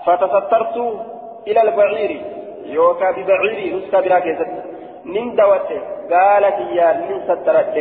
[0.05, 0.77] فتسترت
[1.47, 2.11] إلى البعير.
[2.65, 4.51] يوكا ببعيري نسكا بلا كيست.
[5.05, 5.69] نين دوت
[6.11, 7.75] قالت يا نين سترت.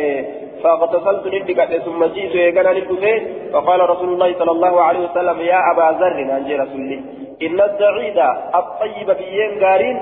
[0.63, 3.23] فاغتسلت ندقت ثم جئت يقنا ندقت
[3.53, 6.97] فقال رسول الله صلى الله عليه وسلم يا أبا ذر أنجي رسولي
[7.45, 8.19] إن الزعيد
[8.59, 9.97] الطيب بيين قارين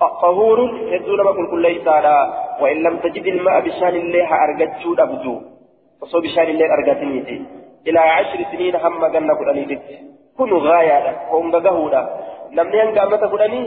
[0.00, 0.58] طهور
[0.92, 1.86] هدو لما كل كل ليس
[2.60, 5.34] وإن لم تجد الماء بشان الله أرجتشو أبدو
[6.02, 7.36] وصو بشان الله أرجتنيتي
[7.86, 9.78] إلى عشر سنين هم جنة قرانيتي
[10.38, 10.98] كن غاية
[11.32, 12.02] هم بجهودا
[12.56, 13.66] namni hanga ammata fudhanii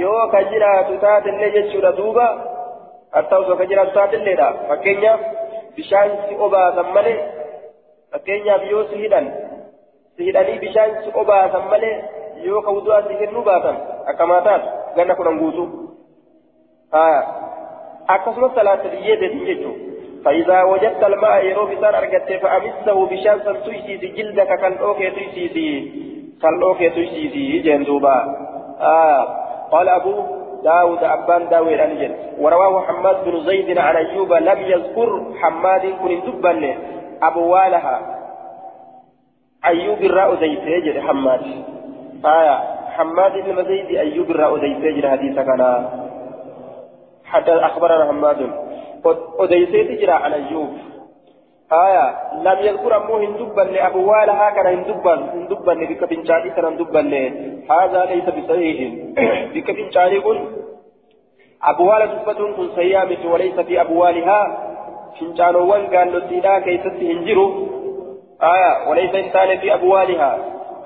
[0.00, 2.26] yoo ka jiraatu taatellee jechuudha duuba
[3.16, 5.20] hatta osoo ka jiraatu taatelleedha fakkeenyaaf
[5.76, 7.18] bishaan si obaasan malee
[8.12, 9.30] fakkeenyaaf yoo si hidhan
[10.16, 11.94] si hidhanii bishaan si obaasan malee
[12.48, 13.76] yoo ka wudu'aa si kennuu baatan
[14.12, 15.68] akkamaa taatu ganna kudhan guutuu
[17.04, 17.22] aya
[18.16, 19.91] akkasumas salaata biyyee deetin jechuudha
[20.24, 25.92] فإذا وجدت الماء يروف سان أرقدت فأمسه بشان سنتويسيسي جلدك كالأوكي تويسيسي
[26.42, 28.36] كالأوكي تويسيسي جندوبا
[28.80, 29.22] آه.
[29.72, 30.14] قال أبو
[30.64, 36.74] داود أبان داوود أنجل ورواه حماد بن زيد عن أيوب لم يذكر حماد كن
[37.22, 38.00] أبو والها.
[39.64, 41.40] أيوب الراء زيد يجري حماد.
[42.24, 42.58] آية
[42.96, 45.90] حماد بن زيد أيوب الراء زيد يجري حديثك أنا.
[47.24, 48.50] حتى أخبرنا حماد.
[49.38, 50.92] Odeyseeti jira an ayyuub
[51.72, 52.06] آية
[52.42, 57.00] لم يذكر أمه هندبا لأبوال هكذا هندبا هندبا بك بنشاني كان هندبا
[57.70, 58.78] هذا ليس بصحيح.
[59.54, 60.38] بك بنشاني قل
[61.62, 64.40] أبوال دبة كن سيامة وليس في أبوالها.
[65.20, 67.50] فنشانوان قال لسيدا كيست هنجروا
[68.42, 70.38] آية وليس إنسان في أبوالها.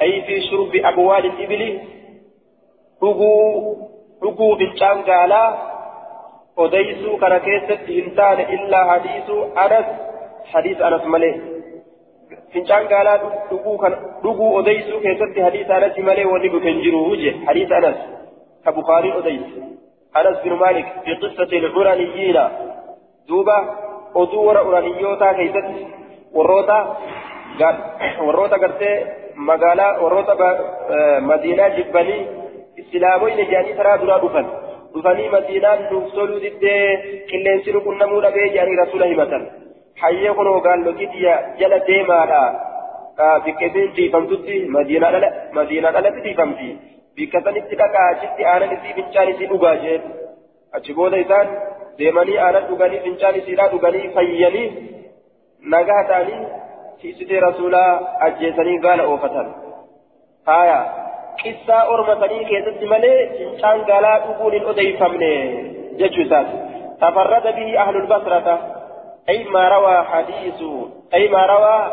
[0.02, 1.80] أي في شرب أبوال الإبل؟
[3.02, 3.74] رقو
[4.24, 5.44] رقو بنشان قالا
[6.64, 9.86] odeysuu kana keessatti hin taane illaa hadiisu anas
[10.52, 11.34] hadiis anas malee
[12.52, 13.16] fincaan gaalaa
[13.50, 17.98] dhuguu odeysuu keessatti hadiis anasi malee wanni dhufe hin jiru je hadiis anas
[18.64, 19.66] ka bukaariin odeyse
[20.20, 22.44] anas bin maalik fi qissati lcuraniyyiina
[23.28, 23.56] duuba
[24.22, 25.86] oduu warra uraniyyootaa keessatti
[26.38, 26.78] warroota
[28.26, 28.94] warroota gartee
[29.50, 30.50] magaalaa warroota
[31.30, 32.20] madiinaa jibbanii
[32.82, 34.48] islaamoyne jedhanii taraa duraa dhufan
[34.96, 36.82] dhufanii madiinaan nuuf toluu diddee
[37.30, 39.46] qilleensi nu qunnamuu dhabee jedhanii rasuula himatan
[40.02, 41.24] hayyee kunoo gaallotiti
[41.62, 42.42] jala deemaadha
[43.44, 45.12] biqqeetiin tiifamtutti madiinaa
[45.96, 46.68] dhalatti tiifamti
[47.16, 50.02] bikka sanitti dhaqaa achitti aanan isii fincaan isii dhugaa jeen
[50.78, 51.54] achi booda isaan
[51.98, 54.66] deemanii aanan dhuganii fincaan isiidhaa dhuganii fayyanii
[55.74, 56.42] nagaa ta'anii
[57.00, 57.90] tiisitee rasuulaa
[58.26, 59.48] ajjeesanii gaala oofatan
[60.50, 60.84] haayaa
[61.42, 65.30] qissaa ormatanii keessatti malee fincaan gaalaa dhuguun hin odeeffamne
[66.00, 66.56] jechuu isaati
[67.02, 68.56] tafarrada bihi ahlul basrata
[69.34, 70.70] ay maa rawaa hadiisu
[71.18, 71.84] ay maa rawaa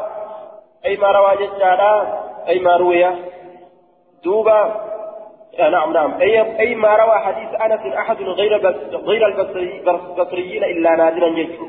[0.89, 1.91] ay maa rawaa jechaadha
[2.53, 3.11] ay maa ruwiya
[4.23, 4.57] duuba
[5.59, 8.53] نعم نعم أي أي ما روى حديث أنس أحد غير
[8.93, 11.67] غير البصريين إلا نادرا يجو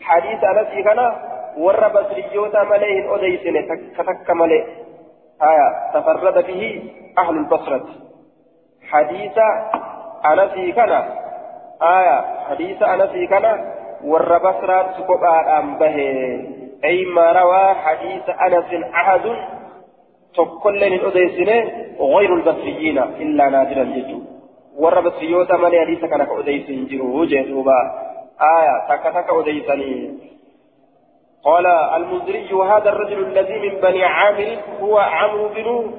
[0.00, 1.00] حديث أنس كان
[1.64, 3.56] ور بصريوتا مليه أديسن
[3.96, 4.64] كتك مليه
[5.42, 7.86] آية تفرد به أهل البصرة.
[8.90, 9.38] حديث
[10.26, 11.04] أنسي كان.
[11.82, 13.74] آية حديث أنسي كان.
[14.04, 15.96] ور بصرة سكوبا أنبه
[16.84, 19.20] أي ما روى حديث أنس أحد.
[20.34, 21.70] تقول من أديسنة
[22.00, 24.20] غير البصريين إلا نادرا جدو
[24.76, 27.80] ور بصريوتا من حديث كان كأديسن جروه جدوبا
[28.40, 30.29] آية تك تك أديسني.
[31.44, 35.90] قال المزري وهذا الرجل الذي من بني عامر هو عمرو بن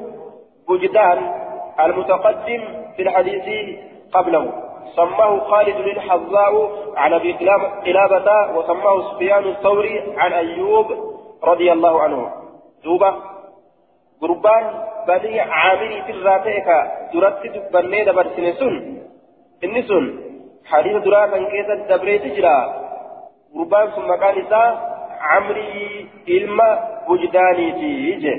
[0.70, 1.34] بجدان
[1.80, 2.64] المتقدم
[2.96, 3.78] في الحديث
[4.14, 4.54] قبله.
[4.96, 7.34] سماه خالد الحظاء عن أبي
[7.86, 10.88] قلابة وسماه سفيان الثوري عن أيوب
[11.44, 12.32] رضي الله عنه.
[12.84, 13.14] دوبة.
[14.22, 16.68] قربان بني عامر في الراتيك
[17.14, 19.04] ترتد بني دبر سنسون
[19.64, 20.20] النسون
[20.66, 22.58] حديث دراسا كيسا دبري تجرى
[23.56, 24.36] قربان ثم قال
[25.22, 26.70] عمري إلما
[27.10, 28.36] وجداني تيجي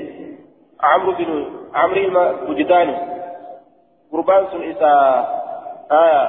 [0.83, 1.29] عمرو بن
[1.75, 2.95] عمري إلما وجداني.
[4.11, 4.91] قربان سن إسا
[5.91, 6.23] آية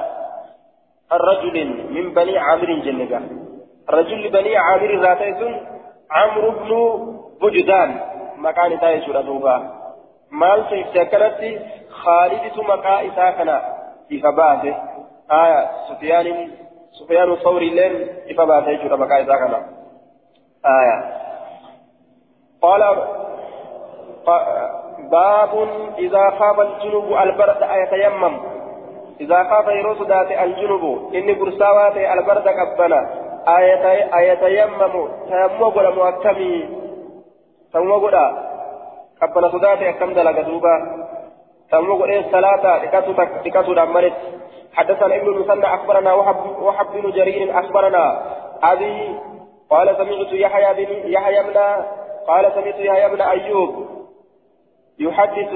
[1.11, 1.55] الرجل
[1.95, 3.21] من بني عامر جنة
[3.89, 5.61] الرجل بني عامر ذاتي
[6.11, 6.71] عمرو بن
[7.41, 7.91] وجدان.
[8.37, 9.55] مكان تاي سورة دوبا
[10.31, 11.41] مال سيفتكرت
[11.89, 13.49] خالد مكا إسا كان
[14.13, 14.75] إفباته
[15.31, 16.51] آية سفيان
[16.91, 17.93] سفيان الثوري لين
[18.29, 19.53] إفباته سورة مكا إسا كان
[20.65, 20.97] آية.
[22.61, 22.81] قال
[25.11, 28.39] باب إذا خاف الجنوب البرد أيتيمم
[29.21, 33.09] إذا خاف يروس ذات الجنوب إني برساوات البرد قبنا.
[34.17, 34.81] أيتيمم
[35.29, 36.69] تيمم ولا مؤكمي.
[37.73, 38.25] تيمم ولا
[39.21, 41.05] قبنا صدات أكم دلق دوبا.
[41.71, 42.83] تيمم ولا صلاة
[43.45, 44.13] لكاتو دمرت.
[44.73, 48.21] حدثنا ابن المثنى أخبرنا وحب, وحب بن جرير أخبرنا.
[48.63, 49.19] أبي
[49.69, 51.59] قال سمعت يحيى بن يحيى بن
[52.27, 53.85] قال سمعت يحيى بن أيوب
[54.99, 55.53] يحدث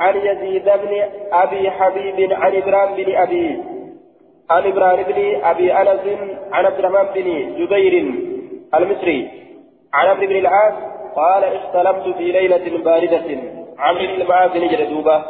[0.00, 3.62] عن يزيد بن أبي حبيب عن إبراهيم بن أبي
[4.50, 6.00] عن إبراهيم بن أبي أنس
[6.52, 8.14] عن عبد الرحمن بن جبير
[8.74, 9.30] المصري
[9.92, 10.74] عن عمرو بن العاص
[11.16, 13.38] قال احتلمت في ليلة باردة.
[13.78, 15.24] عمرو بن العاص نجد دوبة.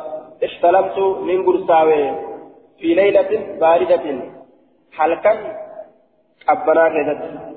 [0.44, 2.10] احتلمت من قرصاوي
[2.78, 4.22] في ليلة باردة.
[4.92, 5.32] حلقا
[6.48, 7.49] قبنا كذت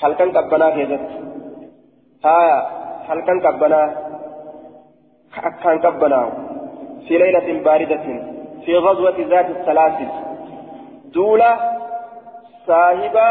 [0.00, 1.00] حلقا قبنا كذت
[2.24, 2.70] ها
[3.08, 4.10] حلقا قبنا
[5.62, 6.32] كان قبنا
[7.08, 8.06] في ليلة باردة
[8.64, 10.08] في غزوة ذات السلاسل
[11.04, 11.58] دولة
[12.66, 13.26] صاحبة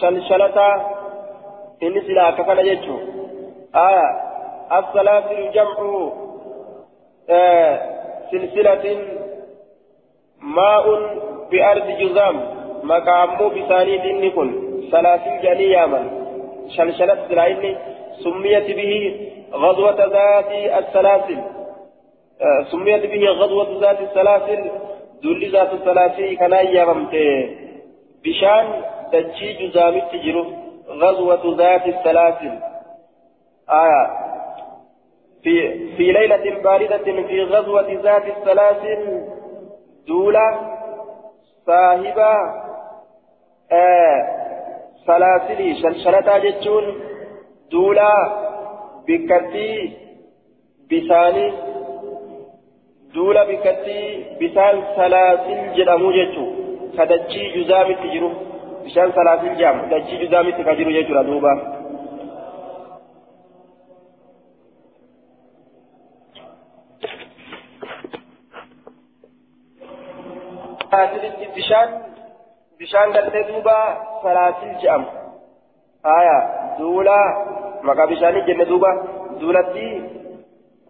[0.00, 0.58] شلشلة
[1.82, 2.96] إن سلا كفن يجو
[3.74, 4.08] آية
[4.78, 6.10] السلاسل جمع
[7.30, 7.80] آه
[8.30, 8.98] سلسلة
[10.40, 10.84] ماء
[11.50, 12.36] بأرض جزام
[12.82, 13.98] مقامو بثاني
[14.92, 16.10] دينكم سلاسل جانياما
[16.76, 17.76] شلشلة سلا
[18.24, 18.92] سميت به
[19.52, 20.50] غزوة ذات
[20.84, 21.38] السلاسل.
[22.40, 24.70] آه، سميت به غزوة ذات السلاسل.
[25.22, 27.14] دول ذات السلاسل كان ياممت
[28.24, 28.82] بشان
[29.12, 30.44] دجي جزامت تجرو.
[30.88, 32.58] غزوة ذات السلاسل.
[33.70, 34.04] آية
[35.42, 35.52] في
[35.96, 39.24] في ليلة باردة في غزوة ذات السلاسل.
[40.06, 40.46] دولة
[41.66, 42.32] صاحبة
[43.72, 44.41] آه
[45.06, 46.84] سلاسل شلشلة جتون
[47.70, 48.12] دولة
[49.06, 49.98] bikkattii
[50.90, 51.52] bisaanii
[53.14, 56.50] duula bikkattii bisaan salaasil jedhamu jechuun
[56.96, 58.30] ka dachii juzaamitti jiru
[58.84, 61.52] bishaan salaasil jedhamu dachii juzaamitti ka jiru jechuudha duuba.
[71.56, 71.90] bishaan
[72.78, 73.76] bishaan galtee duuba
[74.22, 75.06] salaasil jedhamu.
[76.04, 76.38] Haaya
[76.78, 77.18] duula.
[77.82, 78.90] مقا بشاني جنة دوبا
[79.40, 79.88] دولتي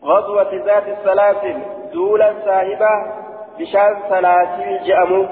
[0.04, 1.56] غزوة ذات السلاسل
[1.92, 2.92] دولا صاحبة
[3.58, 5.22] بشان سلاسل جأمو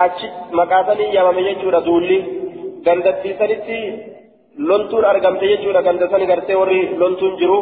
[0.00, 2.18] أشت مقاسني يا مامي جورا دولي
[2.86, 3.80] غندتي سنتي
[4.68, 7.58] لونتون أرقمت جورا غندسني غرتي وري لونتون جرو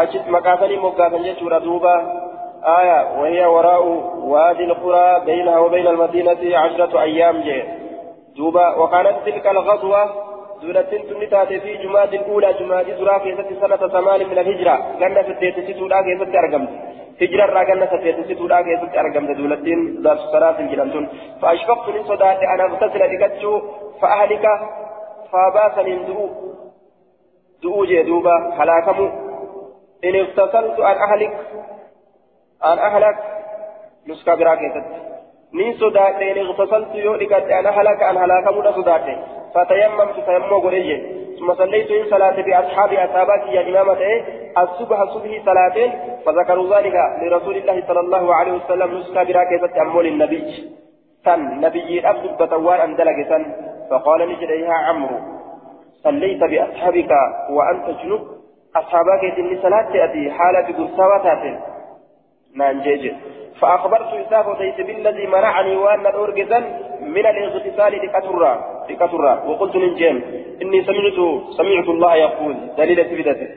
[0.00, 1.96] أشت مقاسني مقاسن جورا دوبا
[2.78, 3.82] آية وهي وراء
[4.32, 7.81] وادي القرى بينها وبين المدينة عشرة أيام جي
[8.36, 10.02] دوبا وكانت تلك الغزوة
[10.62, 15.98] دولتين تنتات في جماد الأولى جماد درا كيست سنة ثمان من الهجرة قلنا ستيت ستودا
[16.06, 16.70] كيست أرقمت
[17.22, 21.08] هجرة را قلنا ستيت ستودا كيست أرقمت دولتين ذات صلاة الجلمتون
[21.42, 23.52] فأشفقت من صدات أنا اغتسل لكتشو
[24.00, 24.44] فأهلك
[25.32, 26.26] فاباسا من دؤو
[27.62, 29.06] دؤو جدوبا هلاكمو
[30.04, 31.34] إن اغتسلت عن أهلك
[32.62, 33.18] عن أهلك
[34.08, 34.54] نسكا برا
[35.52, 39.16] من صدات إن اغتسلت يو لكت أن أهلك عن هلاكمو صداته
[39.54, 43.98] فتيممت تيمم قرية ثم صليت إن صلاة بأصحاب أصحابك يا إمامة
[44.58, 45.76] الصبح صبح صلاة
[46.26, 50.72] فذكروا ذلك لرسول الله صلى الله عليه وسلم نسكا براكزة أمول النبي
[51.24, 53.42] سن نبي أبد بتوان أن دلق
[53.90, 55.18] فقال لجليها عمرو
[56.04, 57.12] صليت بأصحابك
[57.50, 58.20] وأنت جنوب
[58.76, 61.58] أصحابك إن صلاة تأتي حالة قرصاوة
[62.56, 63.12] نان جيجي.
[63.60, 66.58] فأخبرت إساف ليس بالذي منعني وأن أرجزا
[67.00, 68.52] من الاغتسال لكترة
[68.90, 70.22] لكترة وقلت للجيم
[70.62, 71.18] إني سمعت
[71.56, 73.48] سمعت الله يقول دليل سبدته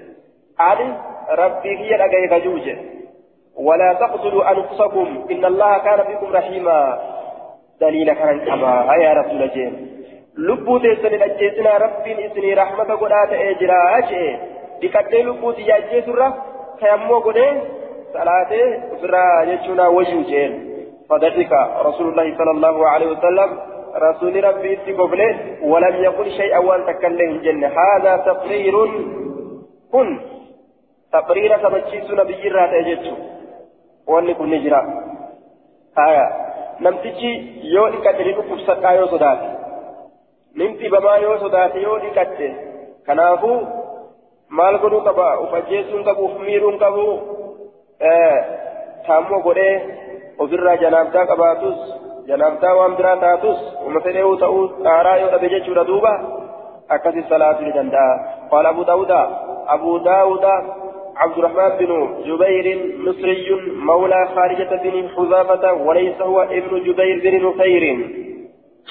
[0.60, 0.78] قال
[1.30, 2.78] ربي هي لقيك جوجة.
[3.56, 7.00] ولا تقتلوا أنفسكم إن الله كان بكم رحيما.
[7.82, 9.96] دليل كان كما يا رسول الجيم
[10.38, 14.32] lubbuu teessan hin ajjeesina rabbiin isinii rahmata godhaa ta'ee jira jee
[14.82, 15.24] dhiqadhee
[16.80, 17.52] kayammoo godhee
[18.16, 18.64] صلاته
[19.02, 20.52] فرا يجونا ويوجين
[21.10, 21.52] فذلك
[21.88, 23.50] رسول الله صلى الله عليه وسلم
[23.96, 25.32] رسول ربي استقبله
[25.64, 28.76] ولم يقل شيئا وان تكلم جنة هذا تقرير
[29.92, 30.08] كن
[31.14, 33.16] تقرير تبجيس نبي رات اجتشو
[34.08, 34.82] وان كن نجرا
[36.08, 36.26] آية
[36.82, 37.32] نمتجي
[37.76, 39.40] يو إكتري كفسكا يو صدات
[40.58, 42.50] نمتي بما يو صدات يو إكتري
[43.08, 43.54] كنافو
[44.50, 45.40] maal godhuu qaba?
[45.44, 47.06] Uf ajjeesuun qabu uf miidhuun qabu
[49.08, 49.76] taammoo godhee
[50.38, 51.76] ofirraa janaabdaa qabaatus
[52.28, 56.14] janaabdaa waan biraa taatus uma fedhee'uu ta'uu xaaraa yoo dhabe jechuudha duuba
[56.96, 58.18] akkasi salaatu ni danda'a
[58.54, 59.22] qaala abu daawuda
[59.78, 60.56] abu daawuda
[61.16, 61.92] عبد الرحمن بن
[62.28, 62.66] جبير
[63.06, 63.48] مصري
[63.90, 67.84] مولى خارجة بن حذافة وليس هو ابن جبير بن نفير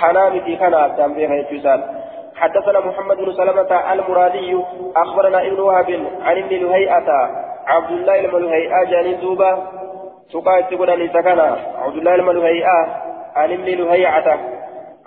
[0.00, 1.28] حنام في خنا تنبيه
[2.34, 4.59] حدثنا محمد بن سلمة المرادي
[4.96, 5.90] أخبرنا ابن وهب
[6.22, 9.68] عن ابن لهيئة عبد الله الملهي أجاني دوبا
[10.32, 13.04] سقا تقول سكنا عبد الله الملهيئة
[13.36, 14.38] عن ابن لهيعة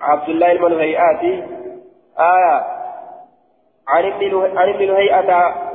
[0.02, 1.24] عبد الله الملهيئات
[2.20, 2.66] آية
[3.88, 4.92] عن ابن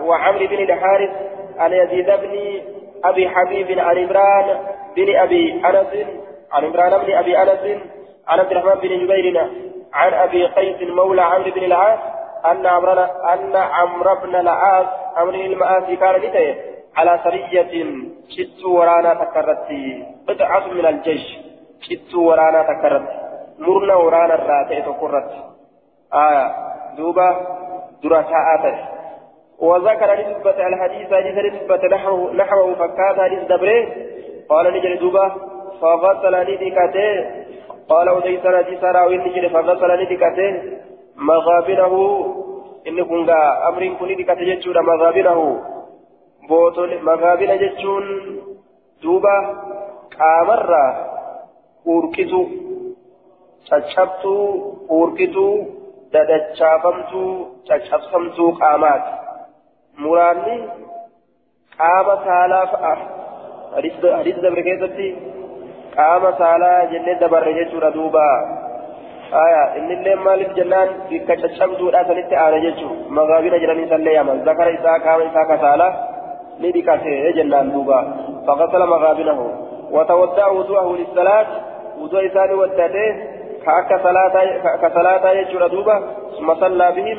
[0.03, 1.11] وعمرو بن الحارث
[1.59, 2.63] عن يزيد بن
[3.05, 4.59] أبي حبيب عن عمران
[4.97, 6.07] بن أبي أنس
[6.53, 7.83] عن عمران بن أبي أنس
[8.29, 9.51] عن عبد الرحمن بن جبير
[9.95, 11.99] عن أبي قيس مولى عمرو بن العاص
[12.47, 12.93] أن عمرو
[13.33, 17.73] أن عمرو بن العاص عمرو المآسي كان لتيه على سرية
[18.29, 19.69] شت ورانا تكرت
[20.29, 21.39] قطعة من الجيش
[21.81, 23.09] شت ورانا تكرت
[23.59, 25.31] مرنا ورانا الراتئ تكرت
[26.15, 26.47] آية
[26.97, 27.37] دوبة
[28.03, 28.93] درساء
[29.63, 33.87] وذكر نسبة الحديث حديث نسبة نحوه نحوه فكات حديث دبره.
[34.49, 35.33] قال نجري دوبة
[35.81, 37.31] فغسل ندكته
[37.89, 40.63] قال وديس نجيس راوي نجري فغسل ندكته
[41.17, 41.95] مغابنه
[42.89, 45.39] إن كنغا أمر كن ندكته جتشورا مغابنه.
[46.49, 48.05] بوتون مغابن جتشون
[49.03, 49.37] دوبة
[50.19, 50.85] قامرة
[51.87, 52.47] أوركتو
[53.71, 55.55] caccabtuu urkituu
[56.13, 59.13] dadachaafamtuu caccabsamtuu qaamaati
[60.05, 60.57] muraanni
[61.77, 62.95] qaama saalaa fa'a
[63.77, 65.09] hadiisa dabre keessatti
[65.97, 68.25] qaama saalaa jennee dabarre jechuudha duuba
[69.45, 74.99] aya innillee maaliif jennaan bikka caccabduudha sanitti aana jechuudha magaabina jedhanii sallee yaman zakara isaa
[75.07, 75.63] qaama isaa ka
[76.61, 77.99] ni dhiqate jennaan duuba
[78.47, 79.47] faqasala magaabinahu
[79.93, 81.47] وتودع وضوءه للصلاة.
[82.01, 83.07] وضوء إساني ودته
[84.83, 85.97] كصلاة يجور دوبا.
[86.39, 87.19] ثم صلى بهم.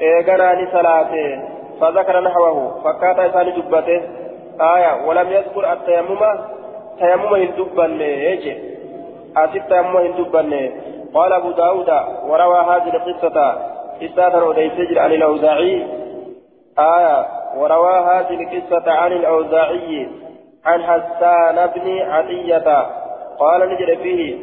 [0.00, 1.42] إيغناني صلاته.
[1.80, 2.56] فذكر نحوه.
[2.84, 4.00] فكات إساني دبته
[4.60, 5.06] آية.
[5.06, 6.22] ولم يذكر التيمم.
[6.98, 8.54] تيمم هندبن يجي
[9.36, 10.52] أتي التيمم هندبن
[11.14, 11.90] قال أبو داود.
[12.28, 13.36] وروى هذه القصة.
[14.02, 15.86] إستاذا أديس عن الأوزاعي.
[16.78, 17.37] آية.
[17.56, 20.08] وروى هذه القصة عن الأوزاعي
[20.64, 22.68] عن حسان بن عطية.
[23.38, 24.38] قال نجد فيه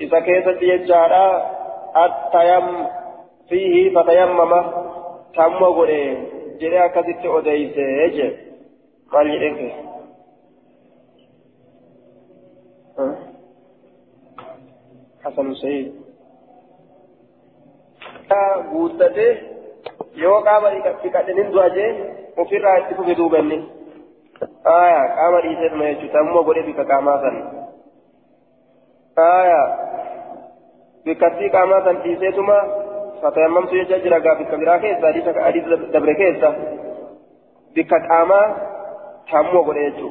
[0.00, 1.42] إذا كيست يجعل
[1.96, 2.86] التيم
[3.48, 4.52] فيه فتيمم؟
[5.34, 5.64] تم
[6.60, 7.84] akkasitti odeyse
[8.16, 8.26] je
[9.12, 9.68] maal jedhen ke
[15.24, 15.88] حسن سعيد.
[18.72, 19.49] guuttate
[20.22, 20.70] yoo qaama
[21.02, 21.90] dhiqadhinin du'a jee
[22.44, 23.58] ofirraa itti fufe duubanni
[24.74, 27.36] aya qaama dhiiseetuma jechuudha ammoo godhe bika qaamaa san
[29.26, 29.62] aya
[31.04, 32.60] bikkattii qaamaa san dhiiseetuma
[33.22, 35.64] فتيممت يجا جرا بك برا كيسا حديث
[35.94, 36.50] دبر كيسا
[37.76, 38.40] بك قاما
[39.30, 40.08] تامو غد يجو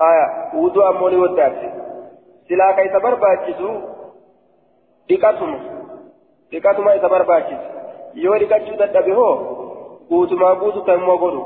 [0.00, 1.52] آية وضو أموني ودات
[2.48, 3.70] سلا كيسا برباچسو
[5.08, 5.58] ديكاتuma
[6.50, 7.81] dikatuma isa barbaachisa
[8.14, 9.34] yoo dikachuu dadhabe hoo
[10.10, 11.42] guutumaa guutu tammoo godhu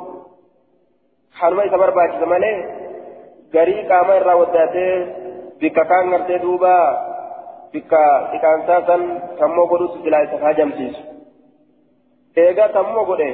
[1.40, 2.56] kanuma isa barbaachisa malee
[3.54, 4.92] garii qaama irraa waddaatee
[5.60, 6.72] bikka kaan gartee duuba
[7.72, 8.00] bikka
[8.32, 9.02] dhiqaansaa san
[9.40, 11.02] tammoo godhutu silaa isa haajamsiisu
[12.44, 13.28] eegaa tammoo godhe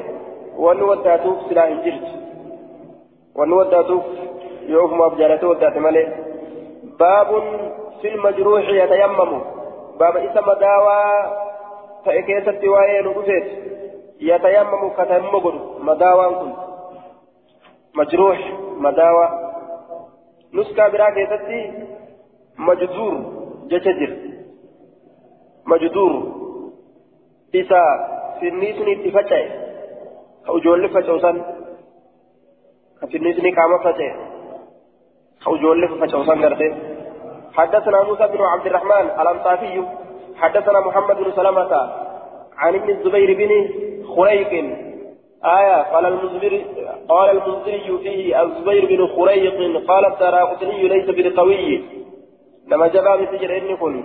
[0.65, 2.11] wanni waddaatuuf silaa hin jirtu
[3.39, 4.05] wanni waddaatuuf
[4.73, 6.07] yoo ofumaaf jaalate waddaate malee
[7.01, 7.47] baabun
[8.03, 9.39] fil majruuxi yatayammamu
[9.99, 11.42] baaba isa madaawaa
[12.05, 13.47] ta'e keessatti waa'ee nu dhufeet
[14.29, 16.53] yatayammamu ka tammoo godhu madaawaan kun
[18.01, 18.41] majruux
[18.87, 19.31] madaawaa
[20.59, 21.59] nuskaa biraa keessatti
[22.69, 23.15] majzuur
[23.73, 24.17] jecha jira
[25.73, 26.15] majduur
[27.63, 27.81] isa
[28.41, 29.45] finnii sun itti faca'e
[30.47, 31.43] ka ijoollee faca'u san
[33.01, 34.11] ka finnii sun qaama faca'e
[35.45, 36.73] ka ijoollee faca'u san gartee
[37.57, 39.83] حدثنا موسى بن عبد الرحمن الأنصافي
[40.43, 41.73] حدثنا محمد بن سلمة
[42.59, 43.51] عن ابن الزبير بن
[44.17, 44.53] خريق.
[45.45, 46.65] آية قال المنذر
[47.09, 51.85] قال المنذري فيه الزبير بن خريق قال التراقطني ليس بالقوي
[52.69, 54.05] لما جبا بسجر إني كن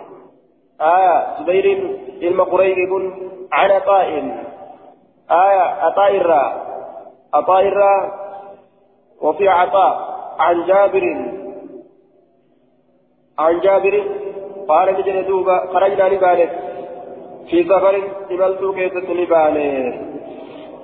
[0.82, 1.66] آية زبير
[2.22, 2.92] إلما قريب
[3.52, 4.08] عن عطاء.
[5.32, 6.18] آية عطاء
[7.68, 8.28] الراء
[9.22, 11.04] وفي عطاء عن جابر
[13.40, 14.04] عن جابر
[14.70, 16.50] قال نجد دوبا خرجنا نبالغ
[17.50, 17.96] في سفر
[18.32, 19.92] إملتو كيست نبالغ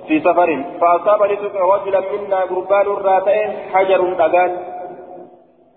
[0.08, 1.34] في سفر فأصابني
[1.72, 4.52] رجلا منا قربان الراتين حجر دقان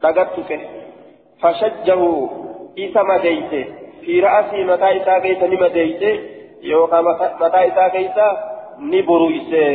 [0.03, 0.51] دقتك
[1.41, 2.01] فشجه
[2.79, 3.65] إسا مديته
[4.01, 6.19] في رأسي متى إسا كيس نمديته
[6.61, 7.01] يوكا
[7.41, 8.17] متى إسا كيس
[8.79, 9.67] نبرويسه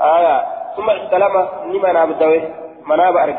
[0.00, 0.36] آية
[0.76, 1.34] ثم استلم
[1.66, 2.42] نما نابدوه
[2.86, 3.38] مناب أرك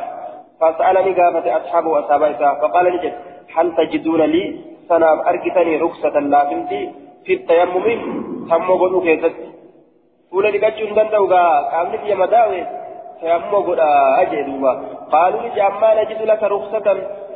[0.61, 3.13] فسألني قافة أصحاب وأصحاب إسا فقال نجد
[3.55, 4.43] هل تجدون لي
[4.89, 6.81] سناب أركتني رخصة لافنتي
[7.25, 7.85] في التيمم
[8.49, 9.51] تم قلوا كيست
[10.55, 12.61] dhiqachuun danda'u gaa qaamni biyya madaawe
[13.21, 13.79] تيمم قد
[14.21, 14.73] أجدوبا
[15.13, 16.87] قالوا نجعل ما نجد لك رخصة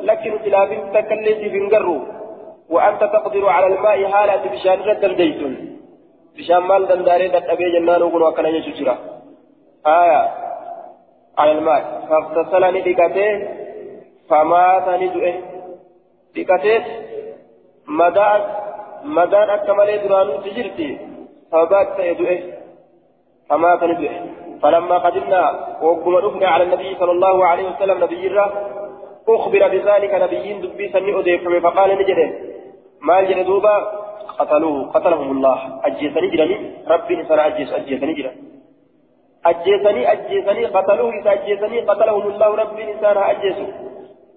[0.02, 2.00] لكن تلافين تكليت بنقروا
[2.70, 5.54] وأنت تقدر على الماء حالة بشان رد الديتون
[6.36, 8.96] بشان مال دنداري تتبع جنان وقل وكان يجسجرا
[9.86, 10.22] آية
[11.38, 13.30] على الماء فاغتسلني بكته
[14.28, 14.86] فمات
[16.36, 16.84] ندؤه بكته
[17.88, 18.40] مدان
[19.04, 20.98] مدان أكمل درانو تجرتي
[21.52, 22.40] فبات يدؤه
[23.48, 24.16] فمات ندؤه
[24.62, 25.42] فلما قدمنا
[25.82, 28.50] وقم رفنا على النبي صلى الله عليه وسلم نبي الله
[29.28, 32.28] أخبر بذلك نبيين دبي سني أديك فقال نجده
[33.00, 33.76] ما جرى دوبا
[34.38, 36.56] قتلوه قتلهم الله أجيسني جرني
[36.88, 38.32] ربي إنسان أجيس أجيسني جرى
[39.46, 43.68] أجيسني أجيسني قتلوه إذا أجيسني قتلهم الله ربي إنسان أجيسه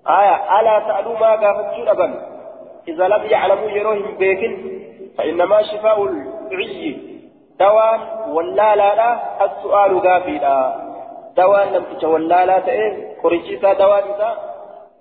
[0.07, 2.21] آية ألا سألوا ما قافتشون أبا
[2.87, 4.79] إذا لم يعلموا يروهم بيكن
[5.17, 6.03] فإنما شفاء
[6.51, 6.97] العي
[7.59, 10.75] دوان ولا لا لا السؤال غافلا
[11.37, 14.37] دوان لم تتولى لا تئه قريشيسا دوان إذا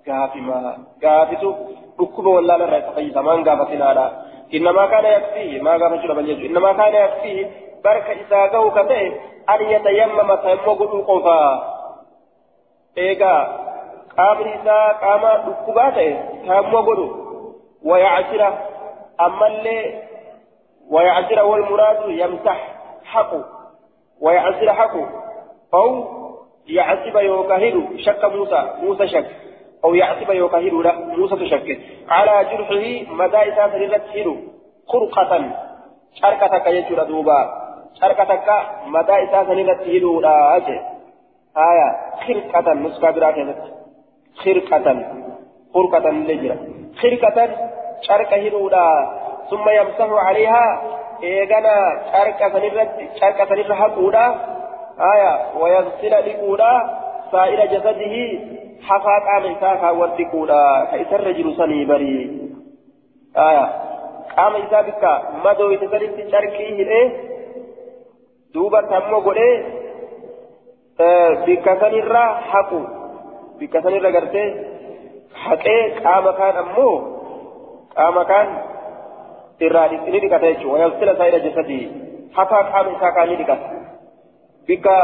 [0.09, 1.53] غافي ما غافتو
[2.01, 4.11] ركب ولا لا رأي تقيد من غافتنا
[4.53, 6.45] إنما كان يكفيه ما غافتنا بل يجو.
[6.45, 7.51] إنما كان يكفيه
[7.85, 9.05] بركة إذا غو كته
[9.49, 11.39] أن يتيمم تيمم قلو قفا
[14.19, 17.07] قامر إذا قام ركباته تيمم قلو
[17.83, 18.41] ويعشر
[19.21, 20.03] أما اللي
[20.89, 23.45] ويعزر والمراد يمسح حقه
[24.21, 25.09] ويعزر حقه
[25.73, 26.05] أو
[26.67, 29.29] يعزب يوكهد شك موسى موسى شك
[29.83, 34.37] أو يعزب يوكهد لا موسى تشك على جرحه مدى إساس للتهد
[34.87, 35.51] خرقة
[36.13, 37.39] شركتك يجر دوبا
[38.01, 38.49] شركتك
[38.85, 40.79] مدى إساس للتهد لا أجي
[41.57, 41.89] آية
[42.27, 43.43] خرقة نسكا براتي
[44.35, 45.05] خرقة
[45.73, 46.57] خرقة لجرة
[47.01, 47.49] خرقة
[48.01, 49.09] شركة هدودا
[49.49, 50.81] ثم يمسح عليها
[51.23, 52.89] إيغانا شركة سنرة
[53.21, 54.35] شركة سنرة حقودا
[55.13, 56.99] آية ويغسل لقودا
[57.31, 58.15] سائر جسده
[58.83, 62.41] حفاق عن إساها والدقودا كإسر رجل سني بري.
[63.37, 63.65] آية
[64.37, 67.09] قام إسابك مدو يتسرد شركيه إيه
[68.53, 69.63] دوبا تمو قولي
[71.47, 72.98] بك سنرة حقو.
[73.59, 74.43] بك سنرة قرتي
[75.35, 76.89] حقي قام كان أمو
[77.97, 78.47] قام كان
[79.59, 81.85] irraa ni dhiqata jechuudha wayaasila saayida jasadii
[82.31, 83.67] hafaa qaama isaa kaan ni dhiqata
[84.67, 84.95] bikka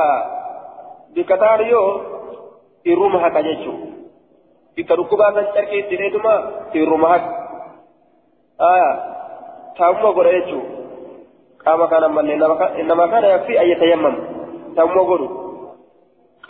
[1.16, 1.90] bikka taariyoo
[2.92, 3.88] irruma haqa jechuudha
[4.76, 6.34] bikka dhukkubaa san carqii itti dheeduma
[6.82, 7.30] irruma haqa
[9.80, 10.70] taa'umma godha jechuudha
[11.66, 12.40] qaama kaan ammallee
[12.92, 14.16] nama kana yakfi ayyatayammam
[14.80, 15.28] taa'umma godhu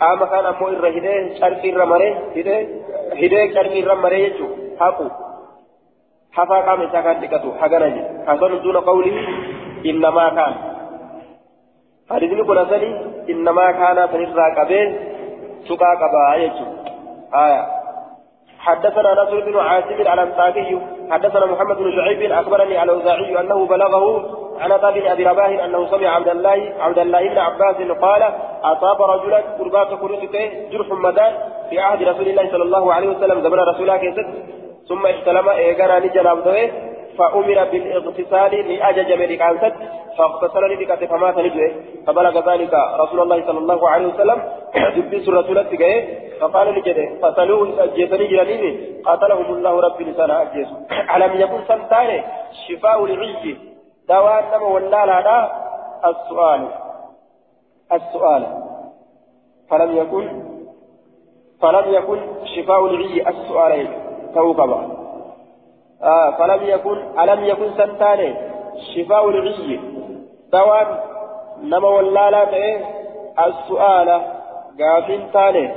[0.00, 2.60] qaama kaan ammoo irra hidhee carqii irra maree hidhee
[3.22, 5.06] hidhee carqii irra maree jechuudha haqu.
[6.36, 9.16] حفا قام إساكان تكتو حقنا جي حسن دون قوله
[9.90, 10.54] إنما كان
[12.10, 12.90] حديثني قل أسني
[13.32, 14.88] إنما كان سنرى قبيل
[15.68, 17.62] سقا قبا آية
[18.58, 20.80] حدثنا نصر بن عاصم الأنصاري
[21.10, 24.04] حدثنا محمد بن شعيب أخبرني الأوزاعي أنه بلغه
[24.60, 28.22] عن بن أبي رباه أنه سمع عبد الله عبد الله بن عباس قال
[28.62, 31.32] أصاب رجلا قربات كروسك جرح مدان
[31.70, 34.24] في عهد رسول الله صلى الله عليه وسلم زمن رسول الله
[34.88, 36.70] ثم استلم إيقانا نجلاب دوه
[37.18, 39.74] فأمر بالاغتسال لأجج ملكانست
[40.18, 41.70] فاغتسل لبكة فمات نجوه
[42.06, 44.42] فبلغ ذلك رسول الله صلى الله عليه وسلم.
[44.96, 46.02] دبس الرسول التقى
[46.40, 50.68] فقال لجده قتلوه أجيسني جرانين قاتلهم الله رب لسان أجيس
[51.16, 52.22] ألم يكن سنتان
[52.68, 53.75] شفاء العي
[54.08, 55.52] دواء نما ولا لا
[56.10, 56.68] السؤال
[57.92, 58.46] السؤال.
[59.70, 60.42] فلم يكن
[61.62, 63.88] فلم يكن شفاء العي السؤال
[64.34, 64.80] توقبا
[66.02, 68.34] آه فلم يكن ألم يكن سنتاني
[68.94, 69.80] شفاء العي.
[70.52, 70.98] دوان
[71.62, 72.84] نما ولا لا تأيه
[73.46, 74.22] السؤال
[74.80, 75.74] قافين تاني.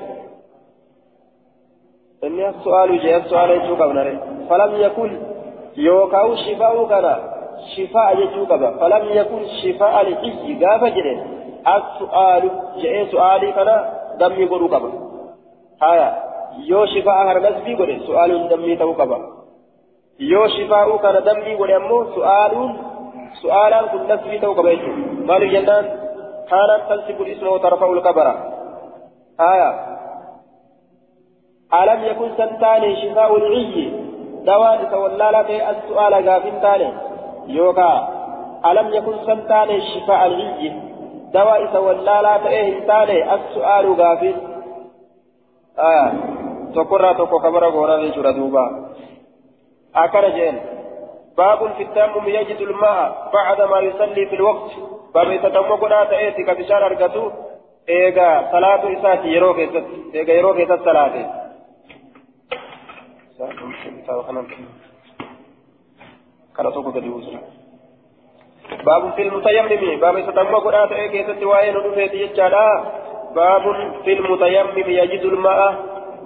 [2.23, 3.81] إني السؤال جاء السؤال يجوك
[4.49, 5.21] فلم يكن
[5.77, 7.38] يوكاو شفاء كذا.
[7.75, 8.49] شفاء يجوك
[8.79, 11.23] فلم يكن شفاء العي قاف جده
[11.67, 12.51] السؤال
[12.81, 14.91] جاء سؤالي كذا دم يقولوا قبل
[15.83, 19.17] هايا yoo shifaa kana nasbii godhe su'aaluun dammii ta'uu qaba
[20.19, 22.71] yoo shifaa'uu kana dammii godhe ammoo su'aaluun
[23.41, 25.85] su'aalaan kun nasbii ta'uu qaba jechuudha maaliif jennaan
[26.49, 28.33] kaanaan tansibu isma tarfa'u lqabara
[29.43, 29.69] haya
[31.81, 33.85] alam yakun san taane shifaa'u lciyyi
[34.49, 35.43] dawaan isa wallaalaa
[39.25, 40.71] san taane shifaa'a lciyyi
[41.33, 44.41] dawaa isa wallaalaa ta'e hin taane as su'aalu gaafin
[45.83, 46.05] haya
[46.73, 48.65] tokkorraa tokko kabara goonaa jechuudha duuba
[49.93, 50.59] akkana jeen
[51.39, 54.71] باب في التيمم يجد الماء بعد ما يصلي في الوقت
[55.15, 57.31] باب يتتم قدا تأتي كبشار أرقته
[57.97, 61.21] eega salaatu isaati yeroo keessatti eega yeroo keessatti salaate
[66.59, 67.41] kana tokko gadi buusna
[68.85, 72.83] باب في المتيمم باب ستمم قرآن إيه كيست وين ودفيت يجالا
[73.35, 73.63] باب
[74.03, 75.61] في المتيمم يجد الماء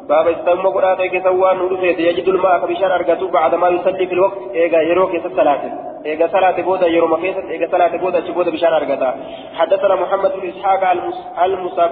[0.10, 4.14] باب ستمم قرآن إيه كيست وين ودفيت يجد الماء كبشان أرقته بعد ما يصلي في
[4.14, 5.62] الوقت إيه يرو كيست صلاة
[6.06, 9.12] إيه صلاة بودا يرو مكيست إيه صلاة بودا شبودا بشان أرقته
[9.54, 10.82] حدثنا محمد بن إسحاق
[11.44, 11.92] المصب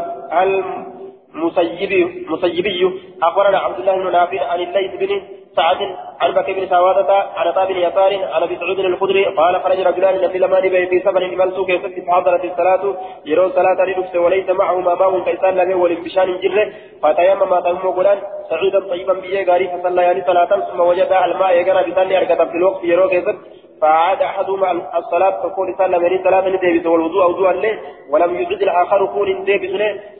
[1.36, 2.80] المسيبي مسيبي
[3.24, 5.22] أخبرنا عبد الله بن نافع عن الليث بن
[5.56, 5.78] سعد
[6.22, 10.16] عن بكر بن سوادة عن عطاء بن يسار عن أبي سعود الخدري قال خرج رجلان
[10.22, 12.96] من لمان بين في سفر الملسوك يسكت فحضرت الصلاة
[13.26, 16.72] يرون صلاة لنفسه وليس معهما ماء كيسان لم ولبشان جره
[17.04, 18.18] فتيمم تيمم غلان
[18.50, 22.84] سعيدا طيبا بيه غاري فصلى يعني صلاة ثم وجد الماء يقرا بثاني أركب في الوقت
[22.84, 23.36] يرون كيسك
[23.82, 27.80] فعاد أحدهما الصلاة تقول سلم يعني صلاة ندبس والوضوء وضوءا له
[28.10, 29.72] ولم يجد الآخر كون ندبس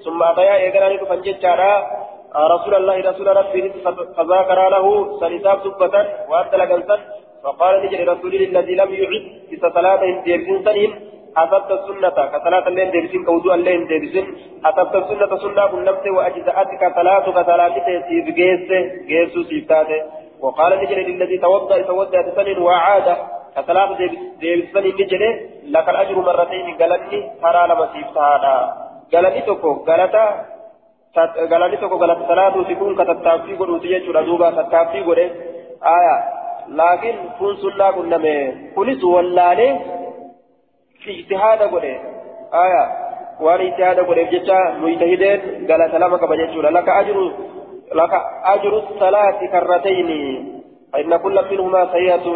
[0.06, 1.40] ثم أتيا يقرا فنجد
[2.36, 3.62] رسول الله رسول ربي
[4.18, 4.86] فذاكر له
[5.20, 6.98] سنساب سبة وأنت لقنسا
[7.44, 10.92] فقال نجري رسول الذي لم يعد إذا صلاة ديبسين سنين
[11.38, 12.10] أثبت السنة.
[12.10, 14.26] كصلاة الليل ديبسين كوضوء الليل ديبسين
[14.66, 18.70] أثبت السنة سنة بالنفس وأجزأتك صلاتك صلاتك سيف جيس
[19.10, 20.02] جيس سيفتاته
[20.42, 23.18] وقال نجري للذي توضأ توضأ سنين وعاد.
[23.56, 23.98] كصلاة
[24.40, 25.30] ديبسين نجري
[25.64, 28.58] لك الأجر مرتين قالني ترى لما سيفتاها
[29.14, 30.26] قالني تكو قالتا
[31.50, 35.26] galanni tokko galata salaatuuti kun ka tattaaffii godhuuti jechuudha duuba tattaaffii godhe
[35.96, 36.16] aya
[36.82, 38.34] laakiin kun sunnaa qunname
[38.76, 39.72] kunis wallaalee
[41.08, 41.94] ijtihaada godhe
[42.64, 42.84] aya
[43.40, 47.26] waan ijtihaada godheef jecha mujtahideen galata lama qaba jechuudha laka ajru
[48.02, 48.20] laka
[48.56, 50.22] ajru salaati karratayni
[50.94, 52.28] فإن كل منهما سيئة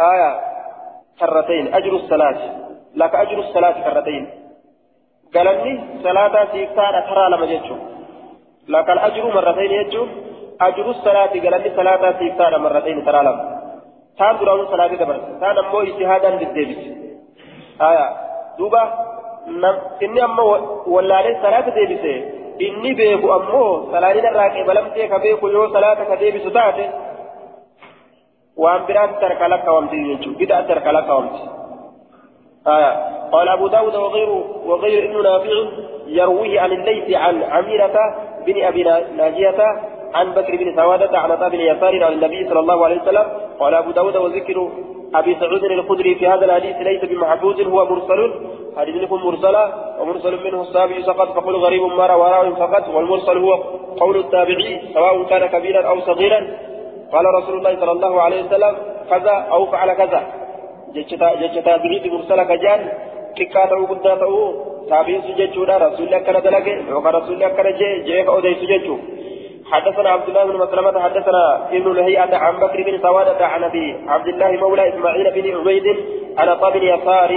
[0.00, 0.40] آية
[1.20, 2.38] كرتين أجر الصلاة
[2.94, 4.41] لك أجر الصلاة كرتين
[5.34, 5.72] galanni
[6.04, 7.80] salaataa siiftaadha karaa lama jechuun
[8.74, 10.10] lakkal ajiruu marratayni jechuun
[10.66, 13.42] ajiruu salaati galanni salaataa siiftaadha marratayni karaa lama
[14.18, 16.90] taan duraanuu salaatii dabarse taan ammoo ijtihaadaan deddeebise
[18.58, 18.82] duuba
[20.06, 20.44] inni amma
[20.94, 22.12] wallaalee salaata deebise
[22.66, 26.84] inni beeku ammoo salaaniin irraa qeebalamtee ka beeku yoo salaata ka deebisu taate
[28.64, 31.40] waan biraatti tarka lakkawamti jechuudha bida'atti tarka lakkawamti.
[33.32, 35.50] قال أبو داود وغيره وغير ابن نافع
[36.06, 37.96] يرويه عن الليث عن عميرة
[38.46, 38.82] بن أبي
[39.16, 39.60] ناجية
[40.14, 43.26] عن بكر بن سوادة عن عطاء بن يسار عن النبي صلى الله عليه وسلم
[43.60, 44.68] قال أبو داود وذكر
[45.14, 48.20] أبي سعود الخدري في هذا الحديث ليس بمحفوظ هو مرسل
[48.76, 49.64] حديث يكون مرسلا
[50.00, 53.52] ومرسل منه السابع فقط فقل غريب ما رواه فقط والمرسل هو
[54.00, 56.40] قول التابعي سواء كان كبيرا أو صغيرا.
[57.12, 58.76] قال رسول الله صلى الله عليه وسلم
[59.10, 60.22] كذا أو فعل كذا.
[60.94, 62.80] jecha taabi'iiti mursala kajaan
[63.38, 64.44] xiqqaa ta'uu guddaa ta'uu
[64.90, 65.80] taabi'iinsu jechuudha.
[65.86, 69.00] Rasuulli akkana dalage yookaan rasuulli akkana jee jee ka odeysu jechuu.
[69.72, 74.28] حدثنا عبد الله بن مسلمة حدثنا ابن لهيئة عن بكر بن سوادة عن أبي عبد
[74.28, 75.86] الله مولى إسماعيل بن عبيد
[76.38, 77.30] عن بن يسار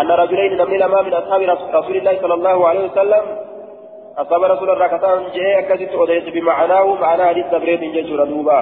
[0.00, 1.40] أن رجلين من لما من أصحاب
[1.74, 3.22] رسول الله صلى الله عليه وسلم
[4.18, 8.58] أصاب رسول الله كتاب جاء كذبت أوديت بمعناه معنى حديث تبريد جيش دوبا